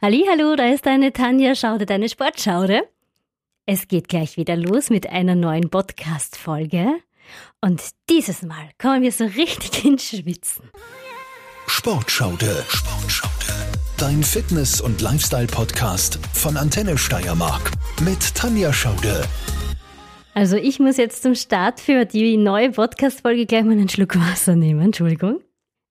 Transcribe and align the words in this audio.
Hallo, 0.00 0.54
da 0.54 0.68
ist 0.72 0.86
deine 0.86 1.12
Tanja 1.12 1.56
Schaude, 1.56 1.84
deine 1.84 2.08
Sportschaude. 2.08 2.82
Es 3.66 3.88
geht 3.88 4.08
gleich 4.08 4.36
wieder 4.36 4.54
los 4.56 4.90
mit 4.90 5.08
einer 5.10 5.34
neuen 5.34 5.70
Podcast-Folge. 5.70 6.86
Und 7.60 7.82
dieses 8.08 8.42
Mal 8.42 8.70
kommen 8.80 9.02
wir 9.02 9.10
so 9.10 9.24
richtig 9.24 9.84
ins 9.84 10.04
Schwitzen. 10.08 10.70
Sportschaude. 11.66 12.64
Sportschaude. 12.68 13.34
Dein 13.96 14.22
Fitness- 14.22 14.80
und 14.80 15.00
Lifestyle-Podcast 15.00 16.20
von 16.32 16.56
Antenne 16.56 16.96
Steiermark 16.96 17.72
mit 18.02 18.36
Tanja 18.36 18.72
Schaude. 18.72 19.24
Also 20.32 20.54
ich 20.56 20.78
muss 20.78 20.96
jetzt 20.96 21.24
zum 21.24 21.34
Start 21.34 21.80
für 21.80 22.04
die 22.04 22.36
neue 22.36 22.70
Podcast-Folge 22.70 23.46
gleich 23.46 23.64
mal 23.64 23.72
einen 23.72 23.88
Schluck 23.88 24.14
Wasser 24.16 24.54
nehmen. 24.54 24.80
Entschuldigung. 24.80 25.40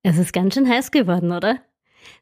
Es 0.04 0.18
ist 0.18 0.32
ganz 0.32 0.54
schön 0.54 0.70
heiß 0.70 0.92
geworden, 0.92 1.34
oder? 1.34 1.60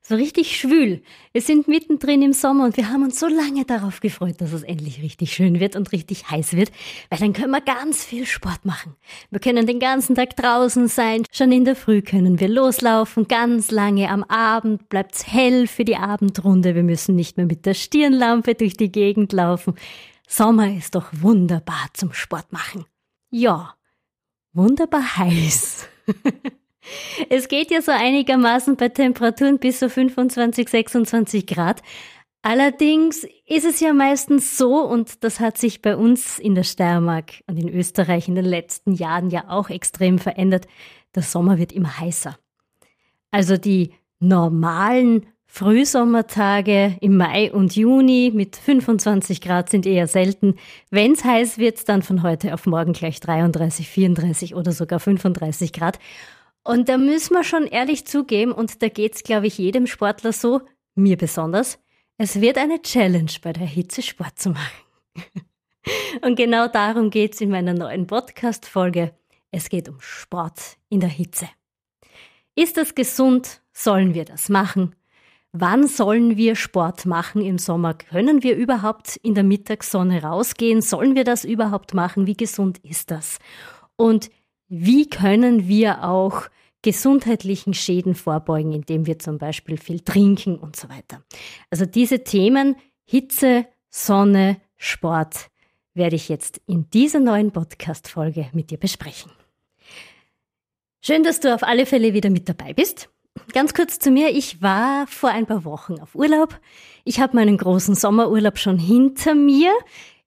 So 0.01 0.15
richtig 0.15 0.55
schwül. 0.55 1.01
Wir 1.31 1.41
sind 1.41 1.67
mittendrin 1.67 2.21
im 2.21 2.33
Sommer 2.33 2.65
und 2.65 2.77
wir 2.77 2.89
haben 2.89 3.03
uns 3.03 3.19
so 3.19 3.27
lange 3.27 3.65
darauf 3.65 4.01
gefreut, 4.01 4.39
dass 4.39 4.53
es 4.53 4.63
endlich 4.63 5.01
richtig 5.01 5.33
schön 5.33 5.59
wird 5.59 5.75
und 5.75 5.91
richtig 5.91 6.29
heiß 6.29 6.55
wird, 6.55 6.71
weil 7.09 7.19
dann 7.19 7.33
können 7.33 7.51
wir 7.51 7.61
ganz 7.61 8.05
viel 8.05 8.25
Sport 8.25 8.65
machen. 8.65 8.95
Wir 9.31 9.39
können 9.39 9.65
den 9.65 9.79
ganzen 9.79 10.15
Tag 10.15 10.35
draußen 10.35 10.87
sein, 10.87 11.23
schon 11.31 11.51
in 11.51 11.65
der 11.65 11.75
Früh 11.75 12.01
können 12.01 12.39
wir 12.39 12.47
loslaufen, 12.47 13.27
ganz 13.27 13.71
lange 13.71 14.09
am 14.09 14.23
Abend 14.23 14.89
bleibt's 14.89 15.25
hell 15.25 15.67
für 15.67 15.85
die 15.85 15.97
Abendrunde, 15.97 16.75
wir 16.75 16.83
müssen 16.83 17.15
nicht 17.15 17.37
mehr 17.37 17.45
mit 17.45 17.65
der 17.65 17.73
Stirnlampe 17.73 18.55
durch 18.55 18.77
die 18.77 18.91
Gegend 18.91 19.33
laufen. 19.33 19.73
Sommer 20.27 20.75
ist 20.75 20.95
doch 20.95 21.07
wunderbar 21.13 21.87
zum 21.93 22.13
Sport 22.13 22.51
machen. 22.51 22.85
Ja, 23.29 23.75
wunderbar 24.53 25.17
heiß. 25.17 25.87
Es 27.29 27.47
geht 27.47 27.71
ja 27.71 27.81
so 27.81 27.91
einigermaßen 27.91 28.75
bei 28.75 28.89
Temperaturen 28.89 29.59
bis 29.59 29.79
zu 29.79 29.89
25, 29.89 30.69
26 30.69 31.47
Grad. 31.47 31.81
Allerdings 32.41 33.25
ist 33.47 33.65
es 33.65 33.79
ja 33.79 33.91
meistens 33.91 34.55
so, 34.57 34.85
und 34.85 35.23
das 35.23 35.39
hat 35.39 35.57
sich 35.57 35.81
bei 35.81 35.95
uns 35.95 36.37
in 36.37 36.53
der 36.53 36.63
Steiermark 36.63 37.41
und 37.47 37.57
in 37.57 37.69
Österreich 37.69 38.27
in 38.27 38.35
den 38.35 38.45
letzten 38.45 38.93
Jahren 38.93 39.31
ja 39.31 39.45
auch 39.47 39.71
extrem 39.71 40.19
verändert, 40.19 40.67
der 41.15 41.23
Sommer 41.23 41.57
wird 41.57 41.71
immer 41.71 41.99
heißer. 41.99 42.37
Also 43.31 43.57
die 43.57 43.93
normalen 44.19 45.25
Frühsommertage 45.47 46.97
im 46.99 47.17
Mai 47.17 47.51
und 47.51 47.75
Juni 47.75 48.31
mit 48.33 48.57
25 48.57 49.39
Grad 49.39 49.69
sind 49.69 49.85
eher 49.85 50.05
selten. 50.05 50.55
Wenn 50.91 51.13
es 51.13 51.23
heiß 51.23 51.57
wird, 51.57 51.87
dann 51.87 52.01
von 52.01 52.23
heute 52.23 52.53
auf 52.53 52.65
morgen 52.65 52.93
gleich 52.93 53.21
33, 53.21 53.87
34 53.87 54.53
oder 54.53 54.71
sogar 54.73 54.99
35 54.99 55.71
Grad. 55.71 55.97
Und 56.65 56.89
da 56.89 56.97
müssen 56.97 57.35
wir 57.35 57.43
schon 57.43 57.67
ehrlich 57.67 58.07
zugeben, 58.07 58.51
und 58.51 58.81
da 58.81 58.89
geht's, 58.89 59.21
glaube 59.21 59.45
ich, 59.45 59.59
jedem 59.59 59.85
Sportler 59.85 60.33
so, 60.33 60.61
mir 60.95 61.15
besonders, 61.15 61.77
es 62.17 62.41
wird 62.41 62.57
eine 62.57 62.81
Challenge 62.81 63.31
bei 63.43 63.53
der 63.53 63.67
Hitze 63.67 64.01
Sport 64.01 64.39
zu 64.39 64.49
machen. 64.49 64.83
und 66.21 66.35
genau 66.35 66.67
darum 66.67 67.11
geht's 67.11 67.39
in 67.39 67.51
meiner 67.51 67.75
neuen 67.75 68.07
Podcast-Folge. 68.07 69.13
Es 69.51 69.69
geht 69.69 69.87
um 69.87 70.01
Sport 70.01 70.77
in 70.89 71.01
der 71.01 71.09
Hitze. 71.09 71.47
Ist 72.55 72.77
das 72.77 72.95
gesund? 72.95 73.61
Sollen 73.71 74.15
wir 74.15 74.25
das 74.25 74.49
machen? 74.49 74.95
Wann 75.51 75.87
sollen 75.87 76.35
wir 76.35 76.55
Sport 76.55 77.05
machen 77.05 77.41
im 77.41 77.59
Sommer? 77.59 77.93
Können 77.93 78.41
wir 78.41 78.55
überhaupt 78.55 79.17
in 79.17 79.35
der 79.35 79.43
Mittagssonne 79.43 80.23
rausgehen? 80.23 80.81
Sollen 80.81 81.15
wir 81.15 81.25
das 81.25 81.45
überhaupt 81.45 81.93
machen? 81.93 82.25
Wie 82.25 82.35
gesund 82.35 82.79
ist 82.79 83.11
das? 83.11 83.37
Und 83.97 84.31
wie 84.67 85.09
können 85.09 85.67
wir 85.67 86.03
auch 86.03 86.43
gesundheitlichen 86.81 87.73
Schäden 87.73 88.13
vorbeugen, 88.13 88.71
indem 88.71 89.07
wir 89.07 89.17
zum 89.17 89.39
Beispiel 89.39 89.77
viel 89.77 90.01
trinken 90.01 90.57
und 90.57 90.75
so 90.75 90.87
weiter. 90.87 91.23
Also 91.71 91.85
diese 91.85 92.23
Themen 92.23 92.75
Hitze, 93.03 93.65
Sonne, 93.89 94.57
Sport 94.77 95.49
werde 95.95 96.15
ich 96.15 96.29
jetzt 96.29 96.61
in 96.67 96.89
dieser 96.91 97.19
neuen 97.19 97.51
Podcast-Folge 97.51 98.49
mit 98.53 98.69
dir 98.69 98.77
besprechen. 98.77 99.31
Schön, 101.01 101.23
dass 101.23 101.39
du 101.39 101.53
auf 101.53 101.63
alle 101.63 101.85
Fälle 101.85 102.13
wieder 102.13 102.29
mit 102.29 102.49
dabei 102.49 102.73
bist. 102.73 103.09
Ganz 103.53 103.73
kurz 103.73 103.99
zu 103.99 104.11
mir. 104.11 104.29
Ich 104.29 104.61
war 104.61 105.07
vor 105.07 105.29
ein 105.29 105.45
paar 105.45 105.65
Wochen 105.65 105.99
auf 105.99 106.15
Urlaub. 106.15 106.59
Ich 107.03 107.19
habe 107.19 107.35
meinen 107.35 107.57
großen 107.57 107.95
Sommerurlaub 107.95 108.57
schon 108.57 108.77
hinter 108.77 109.35
mir. 109.35 109.71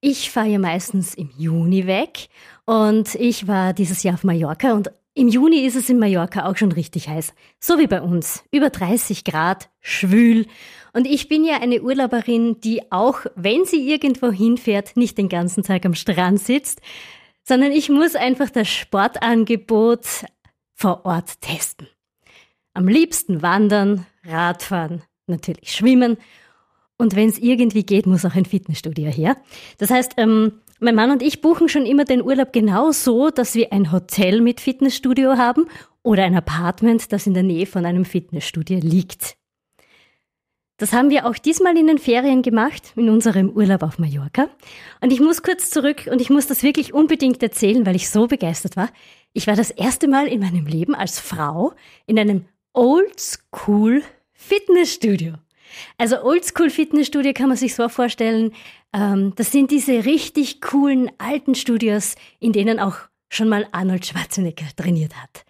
Ich 0.00 0.30
fahre 0.30 0.48
ja 0.48 0.58
meistens 0.58 1.14
im 1.14 1.30
Juni 1.36 1.86
weg 1.86 2.28
und 2.68 3.14
ich 3.14 3.48
war 3.48 3.72
dieses 3.72 4.02
Jahr 4.02 4.12
auf 4.12 4.24
Mallorca 4.24 4.74
und 4.74 4.90
im 5.14 5.28
Juni 5.28 5.60
ist 5.60 5.74
es 5.74 5.88
in 5.88 5.98
Mallorca 5.98 6.44
auch 6.44 6.58
schon 6.58 6.70
richtig 6.70 7.08
heiß. 7.08 7.32
So 7.58 7.78
wie 7.78 7.86
bei 7.86 8.02
uns. 8.02 8.44
Über 8.52 8.68
30 8.68 9.24
Grad, 9.24 9.70
schwül. 9.80 10.44
Und 10.92 11.06
ich 11.06 11.28
bin 11.28 11.46
ja 11.46 11.62
eine 11.62 11.80
Urlauberin, 11.80 12.60
die 12.60 12.92
auch, 12.92 13.20
wenn 13.36 13.64
sie 13.64 13.90
irgendwo 13.90 14.30
hinfährt, 14.30 14.98
nicht 14.98 15.16
den 15.16 15.30
ganzen 15.30 15.62
Tag 15.62 15.86
am 15.86 15.94
Strand 15.94 16.40
sitzt, 16.40 16.82
sondern 17.42 17.72
ich 17.72 17.88
muss 17.88 18.14
einfach 18.14 18.50
das 18.50 18.68
Sportangebot 18.68 20.26
vor 20.74 21.06
Ort 21.06 21.40
testen. 21.40 21.88
Am 22.74 22.86
liebsten 22.86 23.40
wandern, 23.40 24.04
Radfahren, 24.24 25.00
natürlich 25.26 25.72
schwimmen 25.72 26.18
und 26.98 27.14
wenn 27.14 27.28
es 27.28 27.38
irgendwie 27.38 27.84
geht, 27.84 28.06
muss 28.06 28.24
auch 28.24 28.34
ein 28.34 28.44
Fitnessstudio 28.44 29.10
her. 29.10 29.36
Das 29.78 29.90
heißt, 29.90 30.14
ähm, 30.16 30.60
mein 30.80 30.94
Mann 30.94 31.10
und 31.10 31.22
ich 31.22 31.40
buchen 31.40 31.68
schon 31.68 31.86
immer 31.86 32.04
den 32.04 32.22
Urlaub 32.22 32.52
genau 32.52 32.92
so, 32.92 33.30
dass 33.30 33.54
wir 33.54 33.72
ein 33.72 33.92
Hotel 33.92 34.40
mit 34.40 34.60
Fitnessstudio 34.60 35.36
haben 35.36 35.66
oder 36.02 36.24
ein 36.24 36.36
Apartment, 36.36 37.12
das 37.12 37.26
in 37.26 37.34
der 37.34 37.42
Nähe 37.42 37.66
von 37.66 37.84
einem 37.84 38.04
Fitnessstudio 38.04 38.78
liegt. 38.78 39.36
Das 40.78 40.92
haben 40.92 41.10
wir 41.10 41.26
auch 41.26 41.36
diesmal 41.36 41.76
in 41.76 41.88
den 41.88 41.98
Ferien 41.98 42.42
gemacht, 42.42 42.92
in 42.94 43.10
unserem 43.10 43.50
Urlaub 43.50 43.82
auf 43.82 43.98
Mallorca. 43.98 44.48
Und 45.00 45.12
ich 45.12 45.18
muss 45.18 45.42
kurz 45.42 45.70
zurück 45.70 46.08
und 46.10 46.20
ich 46.20 46.30
muss 46.30 46.46
das 46.46 46.62
wirklich 46.62 46.94
unbedingt 46.94 47.42
erzählen, 47.42 47.84
weil 47.84 47.96
ich 47.96 48.08
so 48.08 48.28
begeistert 48.28 48.76
war. 48.76 48.88
Ich 49.32 49.48
war 49.48 49.56
das 49.56 49.72
erste 49.72 50.06
Mal 50.06 50.28
in 50.28 50.40
meinem 50.40 50.66
Leben 50.66 50.94
als 50.94 51.18
Frau 51.18 51.72
in 52.06 52.16
einem 52.16 52.44
Oldschool 52.72 54.04
Fitnessstudio. 54.32 55.34
Also 55.98 56.22
Oldschool 56.22 56.70
Fitnessstudio 56.70 57.32
kann 57.32 57.48
man 57.48 57.56
sich 57.56 57.74
so 57.74 57.88
vorstellen, 57.88 58.52
ähm, 58.93 59.32
das 59.37 59.53
sind 59.53 59.71
diese 59.71 60.04
richtig 60.04 60.60
coolen 60.60 61.10
alten 61.19 61.54
Studios, 61.54 62.15
in 62.41 62.53
denen 62.53 62.81
auch 62.81 62.97
schon 63.28 63.49
mal 63.49 63.66
Arnold 63.72 64.06
Schwarzenegger 64.06 64.66
trainiert 64.76 65.15
hat. 65.16 65.44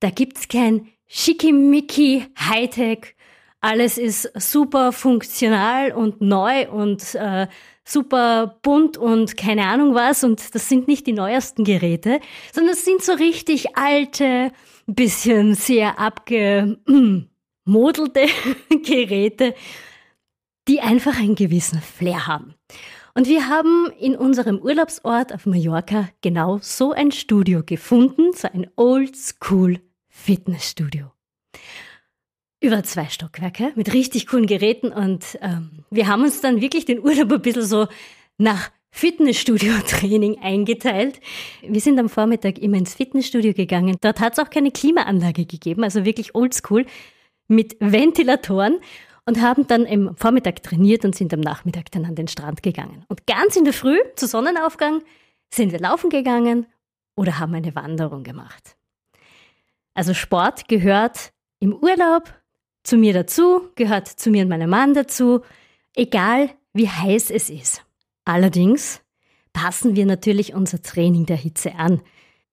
Da 0.00 0.10
gibt's 0.10 0.48
kein 0.48 0.88
schickimicki 1.06 2.26
Hightech, 2.38 3.14
alles 3.60 3.98
ist 3.98 4.30
super 4.40 4.90
funktional 4.92 5.92
und 5.92 6.22
neu 6.22 6.68
und 6.70 7.14
äh, 7.14 7.46
super 7.84 8.58
bunt 8.62 8.96
und 8.96 9.36
keine 9.36 9.66
Ahnung 9.66 9.94
was. 9.94 10.24
Und 10.24 10.54
das 10.54 10.68
sind 10.68 10.88
nicht 10.88 11.06
die 11.06 11.12
neuesten 11.12 11.64
Geräte, 11.64 12.20
sondern 12.52 12.72
es 12.72 12.86
sind 12.86 13.02
so 13.02 13.12
richtig 13.12 13.76
alte, 13.76 14.52
bisschen 14.86 15.54
sehr 15.54 15.98
abge 15.98 16.78
modelte 17.64 18.26
Geräte, 18.70 19.54
die 20.68 20.80
einfach 20.80 21.18
einen 21.18 21.34
gewissen 21.34 21.80
Flair 21.80 22.26
haben. 22.26 22.54
Und 23.14 23.26
wir 23.26 23.48
haben 23.48 23.90
in 23.98 24.16
unserem 24.16 24.58
Urlaubsort 24.58 25.34
auf 25.34 25.46
Mallorca 25.46 26.08
genau 26.20 26.58
so 26.62 26.92
ein 26.92 27.10
Studio 27.12 27.62
gefunden, 27.64 28.32
so 28.32 28.48
ein 28.52 28.70
Oldschool 28.76 29.80
Fitnessstudio. 30.08 31.10
Über 32.60 32.82
zwei 32.84 33.06
Stockwerke 33.06 33.72
mit 33.74 33.92
richtig 33.94 34.26
coolen 34.26 34.46
Geräten 34.46 34.92
und 34.92 35.38
ähm, 35.40 35.84
wir 35.90 36.06
haben 36.06 36.22
uns 36.22 36.40
dann 36.40 36.60
wirklich 36.60 36.84
den 36.84 37.00
Urlaub 37.00 37.32
ein 37.32 37.42
bisschen 37.42 37.64
so 37.64 37.88
nach 38.36 38.70
Fitnessstudio-Training 38.90 40.38
eingeteilt. 40.42 41.20
Wir 41.62 41.80
sind 41.80 41.98
am 41.98 42.08
Vormittag 42.08 42.58
immer 42.58 42.76
ins 42.76 42.94
Fitnessstudio 42.94 43.54
gegangen. 43.54 43.96
Dort 44.00 44.20
hat 44.20 44.34
es 44.34 44.38
auch 44.38 44.50
keine 44.50 44.72
Klimaanlage 44.72 45.46
gegeben, 45.46 45.84
also 45.84 46.04
wirklich 46.04 46.34
oldschool 46.34 46.84
mit 47.48 47.76
Ventilatoren 47.80 48.80
und 49.26 49.40
haben 49.40 49.66
dann 49.66 49.86
im 49.86 50.16
Vormittag 50.16 50.62
trainiert 50.62 51.04
und 51.04 51.14
sind 51.14 51.32
am 51.34 51.40
Nachmittag 51.40 51.90
dann 51.90 52.04
an 52.04 52.14
den 52.14 52.28
Strand 52.28 52.62
gegangen. 52.62 53.04
Und 53.08 53.26
ganz 53.26 53.56
in 53.56 53.64
der 53.64 53.72
Früh, 53.72 53.98
zu 54.16 54.26
Sonnenaufgang, 54.26 55.02
sind 55.52 55.72
wir 55.72 55.80
laufen 55.80 56.10
gegangen 56.10 56.66
oder 57.16 57.38
haben 57.38 57.54
eine 57.54 57.74
Wanderung 57.74 58.22
gemacht. 58.22 58.76
Also 59.94 60.14
Sport 60.14 60.68
gehört 60.68 61.32
im 61.58 61.74
Urlaub 61.74 62.32
zu 62.82 62.96
mir 62.96 63.12
dazu, 63.12 63.68
gehört 63.74 64.08
zu 64.08 64.30
mir 64.30 64.42
und 64.42 64.48
meinem 64.48 64.70
Mann 64.70 64.94
dazu, 64.94 65.42
egal 65.94 66.50
wie 66.72 66.88
heiß 66.88 67.30
es 67.30 67.50
ist. 67.50 67.84
Allerdings 68.24 69.02
passen 69.52 69.96
wir 69.96 70.06
natürlich 70.06 70.54
unser 70.54 70.82
Training 70.82 71.26
der 71.26 71.36
Hitze 71.36 71.74
an. 71.74 72.00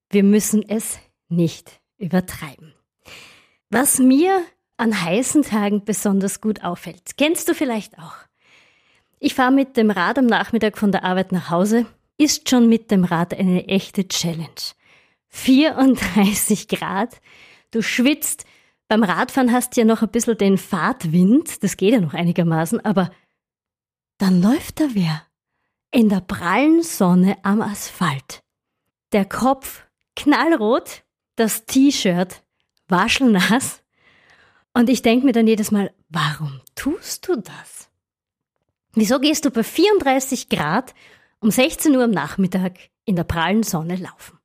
Wir 0.09 0.23
müssen 0.23 0.67
es 0.67 0.99
nicht 1.29 1.81
übertreiben. 1.97 2.73
Was 3.69 3.99
mir 3.99 4.43
an 4.77 4.99
heißen 5.03 5.43
Tagen 5.43 5.83
besonders 5.83 6.41
gut 6.41 6.63
auffällt. 6.63 7.17
Kennst 7.17 7.49
du 7.49 7.53
vielleicht 7.53 7.97
auch? 7.99 8.15
Ich 9.19 9.33
fahre 9.33 9.51
mit 9.51 9.77
dem 9.77 9.89
Rad 9.89 10.19
am 10.19 10.27
Nachmittag 10.27 10.77
von 10.77 10.91
der 10.91 11.03
Arbeit 11.03 11.31
nach 11.31 11.49
Hause. 11.49 11.85
Ist 12.17 12.49
schon 12.49 12.69
mit 12.69 12.91
dem 12.91 13.03
Rad 13.03 13.33
eine 13.33 13.67
echte 13.67 14.07
Challenge. 14.07 14.47
34 15.29 16.67
Grad, 16.67 17.19
du 17.71 17.81
schwitzt, 17.81 18.45
Beim 18.87 19.03
Radfahren 19.03 19.51
hast 19.51 19.75
du 19.75 19.81
ja 19.81 19.85
noch 19.85 20.01
ein 20.01 20.09
bisschen 20.09 20.37
den 20.37 20.57
Fahrtwind, 20.57 21.61
das 21.61 21.75
geht 21.75 21.91
ja 21.93 21.99
noch 21.99 22.13
einigermaßen, 22.13 22.83
aber 22.85 23.11
dann 24.17 24.41
läuft 24.41 24.79
da 24.79 24.85
wer 24.93 25.23
in 25.91 26.09
der 26.09 26.21
prallen 26.21 26.83
Sonne 26.83 27.37
am 27.43 27.61
Asphalt. 27.61 28.41
Der 29.11 29.25
Kopf 29.25 29.85
knallrot, 30.15 31.03
das 31.35 31.65
T-Shirt 31.65 32.43
waschelnass 32.87 33.83
und 34.77 34.91
ich 34.91 35.01
denke 35.01 35.25
mir 35.25 35.31
dann 35.31 35.47
jedes 35.47 35.71
Mal, 35.71 35.91
warum 36.07 36.61
tust 36.75 37.27
du 37.27 37.37
das? 37.37 37.89
Wieso 38.93 39.19
gehst 39.19 39.43
du 39.43 39.49
bei 39.49 39.63
34 39.63 40.49
Grad 40.49 40.93
um 41.39 41.49
16 41.49 41.95
Uhr 41.95 42.03
am 42.03 42.11
Nachmittag 42.11 42.73
in 43.03 43.15
der 43.15 43.23
prallen 43.23 43.63
Sonne 43.63 43.95
laufen? 43.95 44.37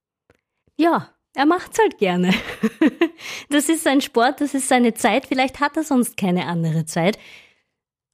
Ja, 0.78 1.10
er 1.34 1.44
macht's 1.44 1.78
halt 1.78 1.98
gerne. 1.98 2.32
Das 3.50 3.68
ist 3.68 3.84
sein 3.84 4.00
Sport, 4.00 4.40
das 4.40 4.54
ist 4.54 4.68
seine 4.68 4.94
Zeit, 4.94 5.26
vielleicht 5.26 5.60
hat 5.60 5.76
er 5.76 5.84
sonst 5.84 6.16
keine 6.16 6.46
andere 6.46 6.86
Zeit. 6.86 7.18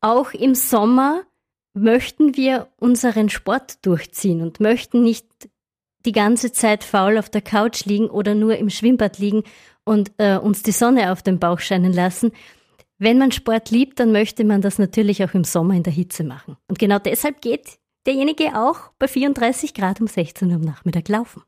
Auch 0.01 0.33
im 0.33 0.57
Sommer 0.57 1.23
möchten 1.73 2.37
wir 2.37 2.67
unseren 2.81 3.29
Sport 3.29 3.87
durchziehen 3.87 4.43
und 4.43 4.59
möchten 4.59 5.05
nicht 5.05 5.27
die 6.05 6.13
ganze 6.13 6.51
Zeit 6.51 6.83
faul 6.83 7.17
auf 7.17 7.31
der 7.31 7.43
Couch 7.43 7.85
liegen 7.85 8.11
oder 8.11 8.35
nur 8.35 8.57
im 8.57 8.71
Schwimmbad 8.71 9.19
liegen 9.19 9.45
und 9.89 10.13
äh, 10.19 10.37
uns 10.37 10.63
die 10.63 10.73
Sonne 10.73 11.11
auf 11.11 11.23
den 11.23 11.39
Bauch 11.39 11.61
scheinen 11.61 11.93
lassen. 11.93 12.33
Wenn 12.99 13.17
man 13.17 13.33
Sport 13.33 13.71
liebt, 13.71 13.99
dann 13.99 14.13
möchte 14.13 14.45
man 14.45 14.61
das 14.61 14.79
natürlich 14.79 15.25
auch 15.25 15.33
im 15.33 15.45
Sommer 15.45 15.75
in 15.75 15.83
der 15.83 15.93
Hitze 15.93 16.25
machen. 16.25 16.57
Und 16.69 16.79
genau 16.79 16.99
deshalb 16.99 17.41
geht 17.41 17.79
derjenige 18.07 18.55
auch 18.55 18.91
bei 18.99 19.09
34 19.09 19.73
Grad 19.73 20.01
um 20.01 20.07
16 20.07 20.49
Uhr 20.49 20.57
am 20.57 20.61
Nachmittag 20.61 21.09
laufen. 21.09 21.43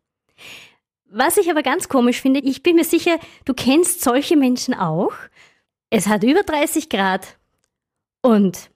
Was 1.10 1.37
ich 1.37 1.50
aber 1.50 1.62
ganz 1.62 1.88
komisch 1.88 2.20
finde, 2.20 2.40
ich 2.40 2.62
bin 2.62 2.76
mir 2.76 2.84
sicher, 2.84 3.19
du 3.44 3.52
kennst 3.52 4.00
solche 4.00 4.37
Menschen 4.37 4.75
auch. 4.75 5.12
Es 5.90 6.06
hat 6.06 6.22
über 6.22 6.42
30 6.42 6.88
Grad 6.88 7.37
und 8.22 8.70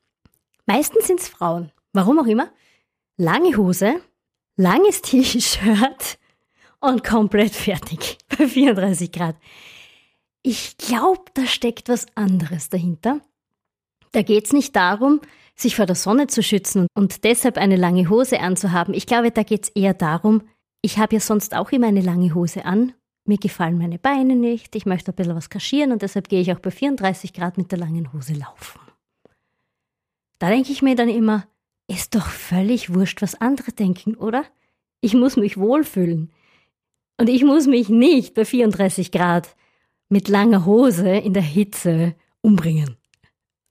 meistens 0.66 1.06
sind 1.06 1.20
es 1.20 1.28
Frauen. 1.28 1.72
Warum 1.92 2.18
auch 2.18 2.26
immer. 2.26 2.50
Lange 3.16 3.56
Hose, 3.56 4.00
langes 4.56 5.00
T-Shirt 5.02 6.18
und 6.84 7.02
komplett 7.02 7.54
fertig 7.54 8.18
bei 8.38 8.46
34 8.46 9.10
Grad. 9.10 9.36
Ich 10.42 10.76
glaube, 10.76 11.22
da 11.34 11.46
steckt 11.46 11.88
was 11.88 12.06
anderes 12.14 12.68
dahinter. 12.68 13.20
Da 14.12 14.22
geht 14.22 14.44
es 14.46 14.52
nicht 14.52 14.76
darum, 14.76 15.20
sich 15.56 15.76
vor 15.76 15.86
der 15.86 15.96
Sonne 15.96 16.26
zu 16.26 16.42
schützen 16.42 16.86
und 16.94 17.24
deshalb 17.24 17.56
eine 17.56 17.76
lange 17.76 18.08
Hose 18.10 18.40
anzuhaben. 18.40 18.92
Ich 18.94 19.06
glaube, 19.06 19.30
da 19.30 19.42
geht 19.42 19.64
es 19.64 19.68
eher 19.70 19.94
darum, 19.94 20.42
ich 20.82 20.98
habe 20.98 21.14
ja 21.14 21.20
sonst 21.20 21.56
auch 21.56 21.72
immer 21.72 21.86
eine 21.86 22.02
lange 22.02 22.34
Hose 22.34 22.66
an. 22.66 22.92
Mir 23.24 23.38
gefallen 23.38 23.78
meine 23.78 23.98
Beine 23.98 24.36
nicht. 24.36 24.76
Ich 24.76 24.84
möchte 24.84 25.12
ein 25.12 25.14
bisschen 25.14 25.34
was 25.34 25.48
kaschieren 25.48 25.92
und 25.92 26.02
deshalb 26.02 26.28
gehe 26.28 26.42
ich 26.42 26.52
auch 26.52 26.58
bei 26.58 26.70
34 26.70 27.32
Grad 27.32 27.56
mit 27.56 27.72
der 27.72 27.78
langen 27.78 28.12
Hose 28.12 28.34
laufen. 28.34 28.80
Da 30.38 30.50
denke 30.50 30.72
ich 30.72 30.82
mir 30.82 30.94
dann 30.94 31.08
immer, 31.08 31.46
ist 31.86 32.14
doch 32.14 32.26
völlig 32.26 32.92
wurscht, 32.92 33.22
was 33.22 33.40
andere 33.40 33.72
denken, 33.72 34.14
oder? 34.14 34.44
Ich 35.00 35.14
muss 35.14 35.36
mich 35.38 35.56
wohlfühlen. 35.56 36.30
Und 37.16 37.28
ich 37.28 37.44
muss 37.44 37.66
mich 37.66 37.88
nicht 37.88 38.34
bei 38.34 38.44
34 38.44 39.12
Grad 39.12 39.54
mit 40.08 40.28
langer 40.28 40.64
Hose 40.64 41.10
in 41.10 41.32
der 41.32 41.42
Hitze 41.42 42.14
umbringen. 42.40 42.96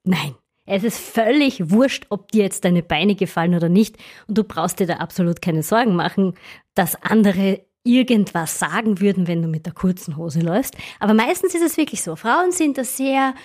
Nein, 0.03 0.35
es 0.65 0.83
ist 0.83 0.97
völlig 0.97 1.71
wurscht, 1.71 2.05
ob 2.09 2.31
dir 2.31 2.43
jetzt 2.43 2.65
deine 2.65 2.83
Beine 2.83 3.15
gefallen 3.15 3.55
oder 3.55 3.69
nicht. 3.69 3.97
Und 4.27 4.37
du 4.37 4.43
brauchst 4.43 4.79
dir 4.79 4.87
da 4.87 4.95
absolut 4.95 5.41
keine 5.41 5.63
Sorgen 5.63 5.95
machen, 5.95 6.35
dass 6.73 7.01
andere 7.01 7.65
irgendwas 7.83 8.59
sagen 8.59 9.01
würden, 9.01 9.27
wenn 9.27 9.41
du 9.41 9.47
mit 9.49 9.65
der 9.65 9.73
kurzen 9.73 10.15
Hose 10.15 10.39
läufst. 10.39 10.77
Aber 10.99 11.13
meistens 11.13 11.53
ist 11.53 11.63
es 11.63 11.77
wirklich 11.77 12.01
so. 12.01 12.15
Frauen 12.15 12.53
sind 12.53 12.77
da 12.77 12.85
sehr, 12.85 13.35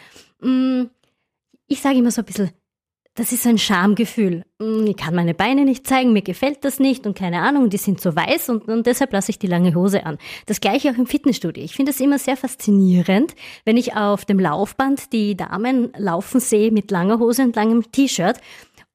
mm, 0.41 0.85
ich 1.67 1.81
sage 1.81 1.99
immer 1.99 2.13
so 2.13 2.23
ein 2.23 2.25
bisschen 2.25 2.51
das 3.19 3.33
ist 3.33 3.47
ein 3.49 3.59
Schamgefühl. 3.59 4.45
Hm, 4.61 4.87
ich 4.87 4.97
kann 4.97 5.13
meine 5.13 5.35
Beine 5.35 5.65
nicht 5.65 5.89
zeigen, 5.89 6.13
mir 6.13 6.23
gefällt 6.23 6.65
das 6.65 6.79
nicht 6.79 7.05
und 7.05 7.19
keine 7.19 7.41
Ahnung, 7.41 7.69
die 7.69 7.77
sind 7.77 8.01
so 8.01 8.15
weiß 8.15 8.49
und, 8.49 8.69
und 8.69 8.87
deshalb 8.87 9.13
lasse 9.13 9.33
ich 9.33 9.41
die 9.41 9.49
lange 9.49 9.75
Hose 9.75 10.07
an. 10.07 10.19
Das 10.47 10.61
gleiche 10.61 10.91
auch 10.91 10.97
im 10.97 11.07
Fitnessstudio. 11.07 11.65
Ich 11.65 11.75
finde 11.75 11.91
es 11.91 11.99
immer 11.99 12.21
sehr 12.21 12.37
faszinierend, 12.37 13.35
wenn 13.65 13.77
ich 13.77 13.97
auf 13.97 14.25
dem 14.25 14.39
Laufband 14.39 15.13
die 15.13 15.37
Damen 15.37 15.93
laufen 15.97 16.39
sehe 16.39 16.71
mit 16.71 16.93
langer 16.93 17.19
Hose 17.19 17.43
und 17.43 17.57
langem 17.57 17.91
T-Shirt, 17.91 18.39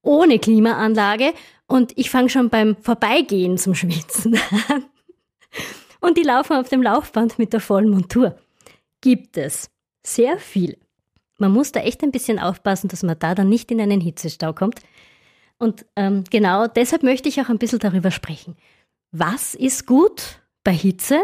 ohne 0.02 0.40
Klimaanlage 0.40 1.34
und 1.68 1.92
ich 1.98 2.10
fange 2.10 2.30
schon 2.30 2.50
beim 2.50 2.78
Vorbeigehen 2.78 3.58
zum 3.58 3.76
Schwitzen 3.76 4.40
an. 4.70 4.86
Und 6.00 6.18
die 6.18 6.24
laufen 6.24 6.56
auf 6.56 6.70
dem 6.70 6.82
Laufband 6.82 7.40
mit 7.40 7.52
der 7.52 7.60
vollen 7.60 7.90
Montur. 7.90 8.38
Gibt 9.02 9.38
es 9.38 9.70
sehr 10.02 10.38
viele. 10.38 10.83
Man 11.38 11.52
muss 11.52 11.72
da 11.72 11.80
echt 11.82 12.04
ein 12.04 12.12
bisschen 12.12 12.40
aufpassen, 12.40 12.88
dass 12.88 13.04
man 13.04 13.18
da 13.18 13.36
dann 13.36 13.50
nicht 13.50 13.72
in 13.72 13.82
einen 13.82 14.02
Hitzestau 14.02 14.54
kommt. 14.54 14.80
Und 15.58 15.86
ähm, 15.96 16.24
genau 16.30 16.68
deshalb 16.68 17.04
möchte 17.04 17.30
ich 17.30 17.42
auch 17.42 17.50
ein 17.50 17.58
bisschen 17.58 17.80
darüber 17.80 18.12
sprechen. 18.12 18.56
Was 19.12 19.56
ist 19.56 19.86
gut 19.88 20.42
bei 20.64 20.74
Hitze 20.74 21.24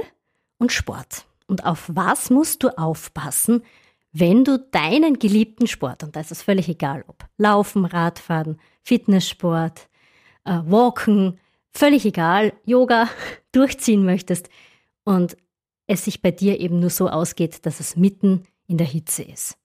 und 0.58 0.72
Sport? 0.72 1.26
Und 1.48 1.66
auf 1.66 1.90
was 1.94 2.30
musst 2.30 2.64
du 2.64 2.70
aufpassen, 2.78 3.64
wenn 4.12 4.44
du 4.44 4.58
deinen 4.72 5.20
geliebten 5.20 5.68
Sport, 5.68 6.04
und 6.04 6.16
da 6.16 6.22
ist 6.22 6.32
es 6.32 6.42
völlig 6.42 6.68
egal, 6.68 7.04
ob 7.08 7.26
Laufen, 7.38 7.86
Radfahren, 7.86 8.60
Fitnesssport, 8.84 9.88
äh, 10.46 10.60
Walken, 10.66 11.40
völlig 11.72 12.06
egal, 12.06 12.54
Yoga 12.66 13.10
durchziehen 13.52 14.06
möchtest 14.06 14.50
und 15.04 15.38
es 15.86 16.06
sich 16.06 16.22
bei 16.22 16.32
dir 16.32 16.60
eben 16.60 16.80
nur 16.80 16.90
so 16.90 17.10
ausgeht, 17.10 17.66
dass 17.66 17.80
es 17.80 17.96
mitten 17.96 18.44
in 18.68 18.78
der 18.78 18.88
Hitze 18.88 19.24
ist 19.24 19.59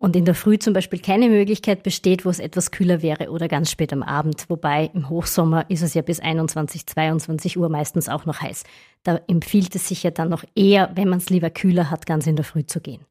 und 0.00 0.16
in 0.16 0.24
der 0.24 0.34
Früh 0.34 0.58
zum 0.58 0.72
Beispiel 0.72 0.98
keine 0.98 1.28
Möglichkeit 1.28 1.82
besteht, 1.82 2.24
wo 2.24 2.30
es 2.30 2.38
etwas 2.38 2.70
kühler 2.70 3.02
wäre 3.02 3.30
oder 3.30 3.48
ganz 3.48 3.70
spät 3.70 3.92
am 3.92 4.02
Abend. 4.02 4.46
Wobei 4.48 4.90
im 4.94 5.10
Hochsommer 5.10 5.68
ist 5.68 5.82
es 5.82 5.92
ja 5.92 6.00
bis 6.00 6.20
21, 6.20 6.86
22 6.86 7.58
Uhr 7.58 7.68
meistens 7.68 8.08
auch 8.08 8.24
noch 8.24 8.40
heiß. 8.40 8.64
Da 9.02 9.20
empfiehlt 9.28 9.74
es 9.76 9.88
sich 9.88 10.02
ja 10.02 10.10
dann 10.10 10.30
noch 10.30 10.42
eher, 10.54 10.90
wenn 10.94 11.10
man 11.10 11.18
es 11.18 11.28
lieber 11.28 11.50
kühler 11.50 11.90
hat, 11.90 12.06
ganz 12.06 12.26
in 12.26 12.34
der 12.34 12.46
Früh 12.46 12.64
zu 12.64 12.80
gehen. 12.80 13.04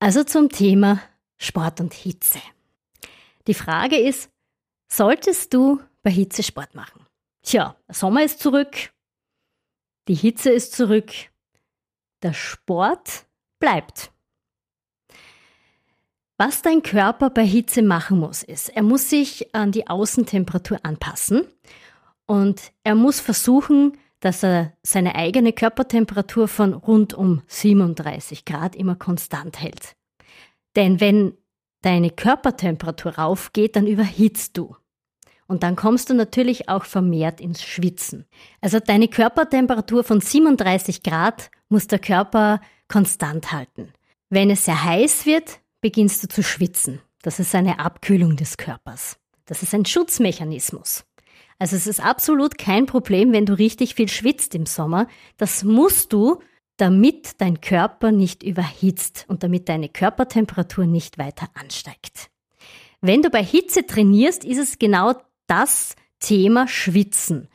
Also 0.00 0.24
zum 0.24 0.48
Thema 0.48 1.00
Sport 1.38 1.80
und 1.80 1.94
Hitze. 1.94 2.40
Die 3.46 3.54
Frage 3.54 3.96
ist, 3.96 4.28
solltest 4.88 5.54
du 5.54 5.80
bei 6.02 6.10
Hitze 6.10 6.42
Sport 6.42 6.74
machen? 6.74 7.06
Tja, 7.42 7.76
der 7.86 7.94
Sommer 7.94 8.24
ist 8.24 8.40
zurück, 8.40 8.92
die 10.08 10.16
Hitze 10.16 10.50
ist 10.50 10.74
zurück, 10.74 11.12
der 12.24 12.32
Sport 12.32 13.26
bleibt. 13.60 14.10
Was 16.38 16.60
dein 16.60 16.82
Körper 16.82 17.30
bei 17.30 17.46
Hitze 17.46 17.82
machen 17.82 18.18
muss, 18.18 18.42
ist, 18.42 18.68
er 18.68 18.82
muss 18.82 19.08
sich 19.08 19.54
an 19.54 19.72
die 19.72 19.88
Außentemperatur 19.88 20.78
anpassen 20.82 21.46
und 22.26 22.72
er 22.84 22.94
muss 22.94 23.20
versuchen, 23.20 23.96
dass 24.20 24.42
er 24.42 24.74
seine 24.82 25.14
eigene 25.14 25.54
Körpertemperatur 25.54 26.48
von 26.48 26.74
rund 26.74 27.14
um 27.14 27.42
37 27.46 28.44
Grad 28.44 28.76
immer 28.76 28.96
konstant 28.96 29.60
hält. 29.60 29.96
Denn 30.74 31.00
wenn 31.00 31.34
deine 31.80 32.10
Körpertemperatur 32.10 33.16
raufgeht, 33.16 33.76
dann 33.76 33.86
überhitzt 33.86 34.58
du. 34.58 34.76
Und 35.46 35.62
dann 35.62 35.76
kommst 35.76 36.10
du 36.10 36.14
natürlich 36.14 36.68
auch 36.68 36.84
vermehrt 36.84 37.40
ins 37.40 37.62
Schwitzen. 37.62 38.26
Also 38.60 38.80
deine 38.80 39.08
Körpertemperatur 39.08 40.04
von 40.04 40.20
37 40.20 41.02
Grad 41.02 41.50
muss 41.68 41.86
der 41.86 42.00
Körper 42.00 42.60
konstant 42.88 43.52
halten. 43.52 43.92
Wenn 44.28 44.50
es 44.50 44.64
sehr 44.64 44.82
heiß 44.84 45.24
wird, 45.24 45.60
beginnst 45.80 46.22
du 46.22 46.28
zu 46.28 46.42
schwitzen. 46.42 47.00
Das 47.22 47.38
ist 47.38 47.54
eine 47.54 47.78
Abkühlung 47.78 48.36
des 48.36 48.56
Körpers. 48.56 49.18
Das 49.46 49.62
ist 49.62 49.74
ein 49.74 49.84
Schutzmechanismus. 49.84 51.04
Also 51.58 51.76
es 51.76 51.86
ist 51.86 52.00
absolut 52.00 52.58
kein 52.58 52.86
Problem, 52.86 53.32
wenn 53.32 53.46
du 53.46 53.54
richtig 53.54 53.94
viel 53.94 54.08
schwitzt 54.08 54.54
im 54.54 54.66
Sommer. 54.66 55.08
Das 55.36 55.64
musst 55.64 56.12
du, 56.12 56.40
damit 56.76 57.40
dein 57.40 57.60
Körper 57.60 58.12
nicht 58.12 58.42
überhitzt 58.42 59.24
und 59.28 59.42
damit 59.42 59.68
deine 59.68 59.88
Körpertemperatur 59.88 60.86
nicht 60.86 61.16
weiter 61.16 61.48
ansteigt. 61.54 62.30
Wenn 63.00 63.22
du 63.22 63.30
bei 63.30 63.42
Hitze 63.42 63.86
trainierst, 63.86 64.44
ist 64.44 64.58
es 64.58 64.78
genau 64.78 65.14
das 65.46 65.96
Thema 66.20 66.68
Schwitzen. 66.68 67.48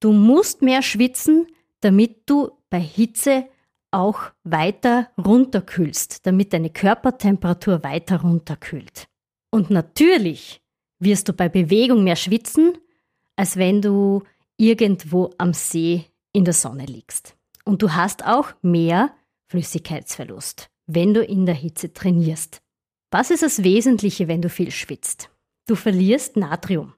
Du 0.00 0.12
musst 0.12 0.62
mehr 0.62 0.82
schwitzen, 0.82 1.46
damit 1.80 2.28
du 2.28 2.50
bei 2.68 2.80
Hitze 2.80 3.46
auch 3.92 4.30
weiter 4.44 5.10
runterkühlst, 5.18 6.26
damit 6.26 6.52
deine 6.52 6.70
Körpertemperatur 6.70 7.82
weiter 7.82 8.20
runterkühlt. 8.22 9.08
Und 9.50 9.70
natürlich 9.70 10.62
wirst 10.98 11.28
du 11.28 11.32
bei 11.32 11.48
Bewegung 11.48 12.04
mehr 12.04 12.16
schwitzen, 12.16 12.78
als 13.36 13.56
wenn 13.56 13.82
du 13.82 14.22
irgendwo 14.56 15.30
am 15.38 15.54
See 15.54 16.04
in 16.32 16.44
der 16.44 16.54
Sonne 16.54 16.84
liegst. 16.84 17.36
Und 17.64 17.82
du 17.82 17.92
hast 17.92 18.24
auch 18.24 18.52
mehr 18.62 19.14
Flüssigkeitsverlust, 19.48 20.70
wenn 20.86 21.14
du 21.14 21.24
in 21.24 21.46
der 21.46 21.54
Hitze 21.54 21.92
trainierst. 21.92 22.62
Was 23.10 23.30
ist 23.30 23.42
das 23.42 23.64
Wesentliche, 23.64 24.28
wenn 24.28 24.42
du 24.42 24.48
viel 24.48 24.70
schwitzt? 24.70 25.30
Du 25.66 25.74
verlierst 25.74 26.36
Natrium, 26.36 26.94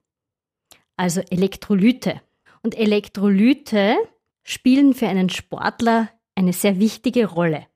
also 0.96 1.20
Elektrolyte. 1.30 2.20
Und 2.62 2.76
Elektrolyte 2.76 3.96
spielen 4.44 4.94
für 4.94 5.08
einen 5.08 5.30
Sportler 5.30 6.10
eine 6.34 6.52
sehr 6.52 6.78
wichtige 6.78 7.26
Rolle. 7.26 7.66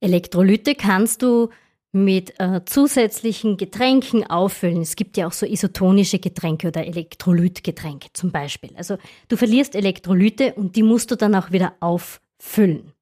Elektrolyte 0.00 0.74
kannst 0.74 1.22
du 1.22 1.50
mit 1.94 2.38
äh, 2.40 2.64
zusätzlichen 2.64 3.56
Getränken 3.56 4.28
auffüllen. 4.28 4.82
Es 4.82 4.96
gibt 4.96 5.16
ja 5.16 5.28
auch 5.28 5.32
so 5.32 5.46
isotonische 5.46 6.18
Getränke 6.18 6.68
oder 6.68 6.84
Elektrolytgetränke 6.84 8.08
zum 8.12 8.32
Beispiel. 8.32 8.70
Also 8.76 8.98
du 9.28 9.36
verlierst 9.36 9.76
Elektrolyte 9.76 10.54
und 10.54 10.74
die 10.74 10.82
musst 10.82 11.12
du 11.12 11.16
dann 11.16 11.36
auch 11.36 11.52
wieder 11.52 11.74
auffüllen. 11.78 12.92